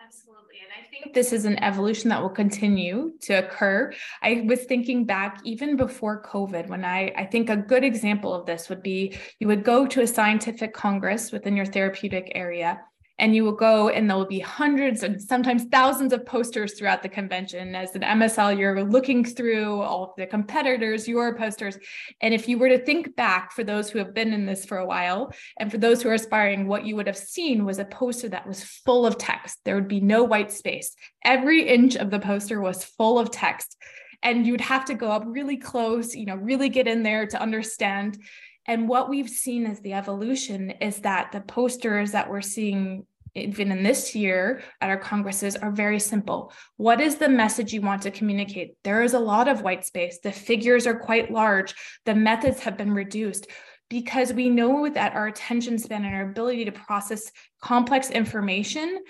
Absolutely. 0.05 0.59
And 0.63 0.71
I 0.79 0.89
think 0.91 1.15
this 1.15 1.33
is 1.33 1.47
an 1.47 1.63
evolution 1.63 2.11
that 2.11 2.21
will 2.21 2.29
continue 2.29 3.13
to 3.23 3.35
occur. 3.35 3.93
I 4.23 4.45
was 4.47 4.65
thinking 4.65 5.05
back 5.05 5.41
even 5.45 5.77
before 5.77 6.23
COVID, 6.23 6.69
when 6.69 6.85
I, 6.85 7.13
I 7.17 7.25
think 7.25 7.49
a 7.49 7.57
good 7.57 7.85
example 7.85 8.35
of 8.35 8.47
this 8.47 8.69
would 8.69 8.83
be 8.83 9.17
you 9.41 9.49
would 9.49 9.65
go 9.65 9.87
to 9.87 10.03
a 10.03 10.07
scientific 10.07 10.75
congress 10.75 11.33
within 11.33 11.57
your 11.57 11.67
therapeutic 11.67 12.31
area 12.35 12.81
and 13.19 13.35
you 13.35 13.45
will 13.45 13.53
go 13.53 13.89
and 13.89 14.09
there 14.09 14.17
will 14.17 14.27
be 14.27 14.41
hundreds 14.41 15.03
and 15.03 15.23
sometimes 15.23 15.65
thousands 15.65 16.13
of 16.13 16.27
posters 16.27 16.75
throughout 16.75 17.03
the 17.03 17.09
convention. 17.09 17.75
As 17.75 17.95
an 17.95 18.03
msl 18.03 18.59
you're 18.59 18.83
looking 18.83 19.25
through 19.25 19.81
all 19.81 20.05
of 20.05 20.11
the 20.17 20.27
competitors 20.27 21.07
your 21.07 21.37
posters. 21.37 21.79
And 22.21 22.35
if 22.35 22.49
you 22.49 22.59
were 22.59 22.69
to 22.69 22.85
think 22.85 23.15
back 23.15 23.53
for 23.53 23.63
those 23.63 23.89
who 23.89 23.99
have 23.99 24.15
been 24.15 24.33
in 24.33 24.47
this 24.47 24.65
for 24.65 24.79
a 24.79 24.87
while 24.87 25.33
and 25.59 25.71
for 25.71 25.79
those 25.79 26.03
who 26.03 26.09
are 26.09 26.15
aspiring 26.15 26.67
what 26.67 26.85
you 26.85 26.97
would 26.97 27.07
have 27.07 27.17
seen 27.17 27.65
was 27.65 27.79
a 27.79 27.85
poster 27.85 28.29
that 28.31 28.47
was 28.47 28.65
full 28.65 29.07
of 29.07 29.19
text. 29.19 29.59
There 29.65 29.77
would 29.77 29.89
be 29.89 30.01
no 30.01 30.25
white 30.25 30.51
space. 30.51 30.95
Every 31.25 31.67
inch 31.69 31.97
of 31.97 32.11
the 32.11 32.21
poster 32.21 32.61
was 32.61 32.85
full 32.85 33.19
of 33.19 33.31
text. 33.31 33.77
And 34.23 34.47
you'd 34.47 34.63
have 34.63 34.87
to 34.87 34.95
go 34.95 35.11
up 35.11 35.25
really 35.27 35.59
close 35.59 36.17
you 36.17 36.25
know 36.25 36.37
really 36.37 36.69
get 36.69 36.89
in 36.89 37.03
there 37.03 37.27
to 37.27 37.41
understand 37.41 38.19
and 38.67 38.89
what 38.89 39.09
we've 39.09 39.29
seen 39.29 39.67
as 39.67 39.81
the 39.81 39.93
evolution 39.93 40.71
is 40.81 40.99
that 41.01 41.33
the 41.33 41.41
posters 41.41 42.13
that 42.13 42.31
we're 42.31 42.41
seeing 42.41 43.07
even 43.35 43.73
in 43.73 43.83
this 43.83 44.15
year 44.15 44.63
at 44.81 44.91
our 44.91 44.97
congresses 44.97 45.57
are 45.57 45.73
very 45.73 45.99
simple. 45.99 46.53
What 46.77 47.01
is 47.01 47.17
the 47.17 47.29
message 47.29 47.73
you 47.73 47.81
want 47.81 48.03
to 48.03 48.11
communicate? 48.11 48.77
There 48.85 49.03
is 49.03 49.15
a 49.15 49.19
lot 49.19 49.49
of 49.49 49.63
white 49.63 49.85
space. 49.85 50.21
The 50.23 50.31
figures 50.31 50.87
are 50.87 50.99
quite 50.99 51.33
large. 51.33 51.75
The 52.05 52.15
methods 52.15 52.61
have 52.61 52.77
been 52.77 52.93
reduced 52.93 53.49
because 53.91 54.33
we 54.33 54.49
know 54.49 54.89
that 54.89 55.15
our 55.15 55.27
attention 55.27 55.79
span 55.79 56.05
and 56.05 56.15
our 56.15 56.31
ability 56.31 56.65
to 56.65 56.73
process 56.73 57.31
complex 57.61 58.11
information 58.11 59.01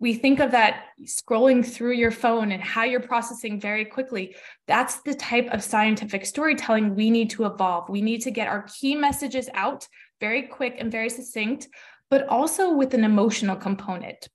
we 0.00 0.14
think 0.14 0.40
of 0.40 0.50
that 0.52 0.86
scrolling 1.04 1.64
through 1.64 1.92
your 1.92 2.10
phone 2.10 2.52
and 2.52 2.62
how 2.62 2.84
you're 2.84 3.00
processing 3.00 3.60
very 3.60 3.84
quickly. 3.84 4.34
That's 4.66 5.02
the 5.02 5.14
type 5.14 5.48
of 5.52 5.62
scientific 5.62 6.24
storytelling 6.24 6.94
we 6.94 7.10
need 7.10 7.30
to 7.30 7.44
evolve. 7.44 7.90
We 7.90 8.00
need 8.00 8.22
to 8.22 8.30
get 8.30 8.48
our 8.48 8.62
key 8.62 8.96
messages 8.96 9.50
out 9.52 9.86
very 10.18 10.42
quick 10.44 10.76
and 10.78 10.90
very 10.90 11.10
succinct, 11.10 11.68
but 12.08 12.26
also 12.28 12.72
with 12.72 12.94
an 12.94 13.04
emotional 13.04 13.56
component. 13.56 14.28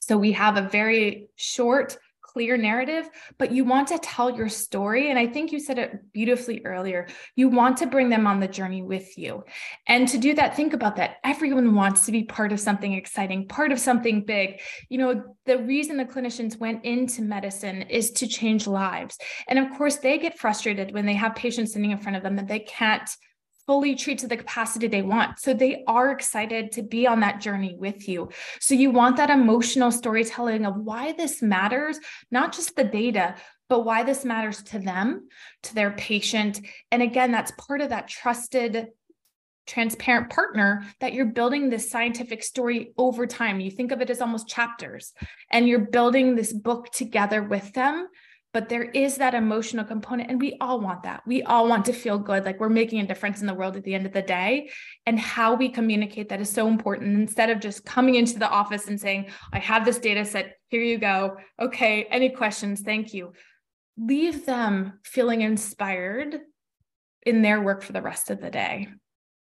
So 0.00 0.18
we 0.18 0.32
have 0.32 0.58
a 0.58 0.68
very 0.68 1.28
short, 1.36 1.96
clear 2.28 2.56
narrative, 2.56 3.08
but 3.38 3.50
you 3.52 3.64
want 3.64 3.88
to 3.88 3.98
tell 3.98 4.30
your 4.36 4.48
story. 4.48 5.08
And 5.10 5.18
I 5.18 5.26
think 5.26 5.50
you 5.50 5.58
said 5.58 5.78
it 5.78 6.12
beautifully 6.12 6.60
earlier. 6.64 7.08
You 7.34 7.48
want 7.48 7.78
to 7.78 7.86
bring 7.86 8.10
them 8.10 8.26
on 8.26 8.38
the 8.38 8.46
journey 8.46 8.82
with 8.82 9.16
you. 9.16 9.44
And 9.86 10.06
to 10.08 10.18
do 10.18 10.34
that, 10.34 10.54
think 10.54 10.74
about 10.74 10.96
that. 10.96 11.16
Everyone 11.24 11.74
wants 11.74 12.04
to 12.06 12.12
be 12.12 12.24
part 12.24 12.52
of 12.52 12.60
something 12.60 12.92
exciting, 12.92 13.48
part 13.48 13.72
of 13.72 13.80
something 13.80 14.24
big. 14.24 14.60
You 14.90 14.98
know, 14.98 15.36
the 15.46 15.58
reason 15.58 15.96
the 15.96 16.04
clinicians 16.04 16.58
went 16.58 16.84
into 16.84 17.22
medicine 17.22 17.82
is 17.82 18.10
to 18.12 18.26
change 18.26 18.66
lives. 18.66 19.16
And 19.48 19.58
of 19.58 19.76
course, 19.76 19.96
they 19.96 20.18
get 20.18 20.38
frustrated 20.38 20.92
when 20.92 21.06
they 21.06 21.14
have 21.14 21.34
patients 21.34 21.72
sitting 21.72 21.90
in 21.90 21.98
front 21.98 22.16
of 22.16 22.22
them 22.22 22.36
that 22.36 22.48
they 22.48 22.60
can't 22.60 23.08
fully 23.68 23.94
treat 23.94 24.18
to 24.20 24.26
the 24.26 24.36
capacity 24.36 24.86
they 24.88 25.02
want. 25.02 25.38
So 25.38 25.52
they 25.52 25.84
are 25.86 26.10
excited 26.10 26.72
to 26.72 26.82
be 26.82 27.06
on 27.06 27.20
that 27.20 27.42
journey 27.42 27.76
with 27.78 28.08
you. 28.08 28.30
So 28.60 28.74
you 28.74 28.90
want 28.90 29.18
that 29.18 29.28
emotional 29.28 29.92
storytelling 29.92 30.64
of 30.64 30.74
why 30.76 31.12
this 31.12 31.42
matters, 31.42 32.00
not 32.30 32.54
just 32.54 32.74
the 32.76 32.84
data, 32.84 33.34
but 33.68 33.84
why 33.84 34.04
this 34.04 34.24
matters 34.24 34.62
to 34.62 34.78
them, 34.78 35.28
to 35.64 35.74
their 35.74 35.90
patient. 35.90 36.62
And 36.90 37.02
again, 37.02 37.30
that's 37.30 37.52
part 37.52 37.82
of 37.82 37.90
that 37.90 38.08
trusted 38.08 38.88
transparent 39.66 40.30
partner 40.30 40.86
that 41.00 41.12
you're 41.12 41.26
building 41.26 41.68
this 41.68 41.90
scientific 41.90 42.42
story 42.42 42.94
over 42.96 43.26
time. 43.26 43.60
You 43.60 43.70
think 43.70 43.92
of 43.92 44.00
it 44.00 44.08
as 44.08 44.22
almost 44.22 44.48
chapters, 44.48 45.12
and 45.50 45.68
you're 45.68 45.78
building 45.78 46.34
this 46.34 46.54
book 46.54 46.90
together 46.90 47.42
with 47.42 47.70
them 47.74 48.08
but 48.58 48.68
there 48.68 48.82
is 48.82 49.18
that 49.18 49.34
emotional 49.34 49.84
component 49.84 50.28
and 50.28 50.40
we 50.40 50.56
all 50.60 50.80
want 50.80 51.04
that. 51.04 51.22
We 51.24 51.44
all 51.44 51.68
want 51.68 51.84
to 51.84 51.92
feel 51.92 52.18
good 52.18 52.44
like 52.44 52.58
we're 52.58 52.68
making 52.68 52.98
a 52.98 53.06
difference 53.06 53.40
in 53.40 53.46
the 53.46 53.54
world 53.54 53.76
at 53.76 53.84
the 53.84 53.94
end 53.94 54.04
of 54.04 54.12
the 54.12 54.20
day. 54.20 54.70
And 55.06 55.16
how 55.16 55.54
we 55.54 55.68
communicate 55.68 56.28
that 56.30 56.40
is 56.40 56.50
so 56.50 56.66
important. 56.66 57.16
Instead 57.16 57.50
of 57.50 57.60
just 57.60 57.84
coming 57.84 58.16
into 58.16 58.36
the 58.36 58.50
office 58.50 58.88
and 58.88 59.00
saying 59.00 59.30
i 59.52 59.60
have 59.60 59.84
this 59.84 60.00
data 60.00 60.24
set. 60.24 60.56
Here 60.70 60.82
you 60.82 60.98
go. 60.98 61.36
Okay 61.60 62.08
any 62.10 62.30
questions? 62.30 62.80
Thank 62.80 63.14
you. 63.14 63.32
Leave 63.96 64.44
them 64.44 64.98
feeling 65.04 65.42
inspired 65.42 66.40
in 67.24 67.42
their 67.42 67.62
work 67.62 67.84
for 67.84 67.92
the 67.92 68.02
rest 68.02 68.28
of 68.28 68.40
the 68.40 68.50
day 68.50 68.88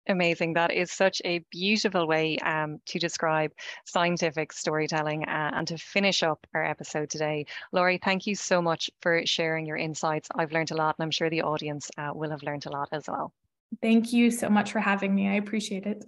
Amazing. 0.08 0.54
That 0.54 0.72
is 0.72 0.90
such 0.90 1.20
a 1.24 1.44
beautiful 1.50 2.06
way 2.06 2.38
um, 2.38 2.80
to 2.86 2.98
describe 2.98 3.52
scientific 3.84 4.54
storytelling 4.54 5.24
uh, 5.24 5.50
and 5.54 5.68
to 5.68 5.76
finish 5.76 6.22
up 6.22 6.46
our 6.54 6.64
episode 6.64 7.10
today. 7.10 7.44
Lori, 7.72 7.98
thank 8.02 8.26
you 8.26 8.34
so 8.34 8.62
much 8.62 8.90
for 9.02 9.22
sharing 9.26 9.66
your 9.66 9.76
insights. 9.76 10.28
I've 10.34 10.52
learned 10.52 10.70
a 10.70 10.76
lot 10.76 10.96
and 10.98 11.04
I'm 11.04 11.10
sure 11.10 11.28
the 11.28 11.42
audience 11.42 11.90
uh, 11.98 12.10
will 12.14 12.30
have 12.30 12.42
learned 12.42 12.64
a 12.64 12.70
lot 12.70 12.88
as 12.92 13.06
well. 13.06 13.34
Thank 13.82 14.14
you 14.14 14.30
so 14.30 14.48
much 14.48 14.72
for 14.72 14.80
having 14.80 15.14
me. 15.14 15.28
I 15.28 15.34
appreciate 15.34 15.84
it. 15.84 16.02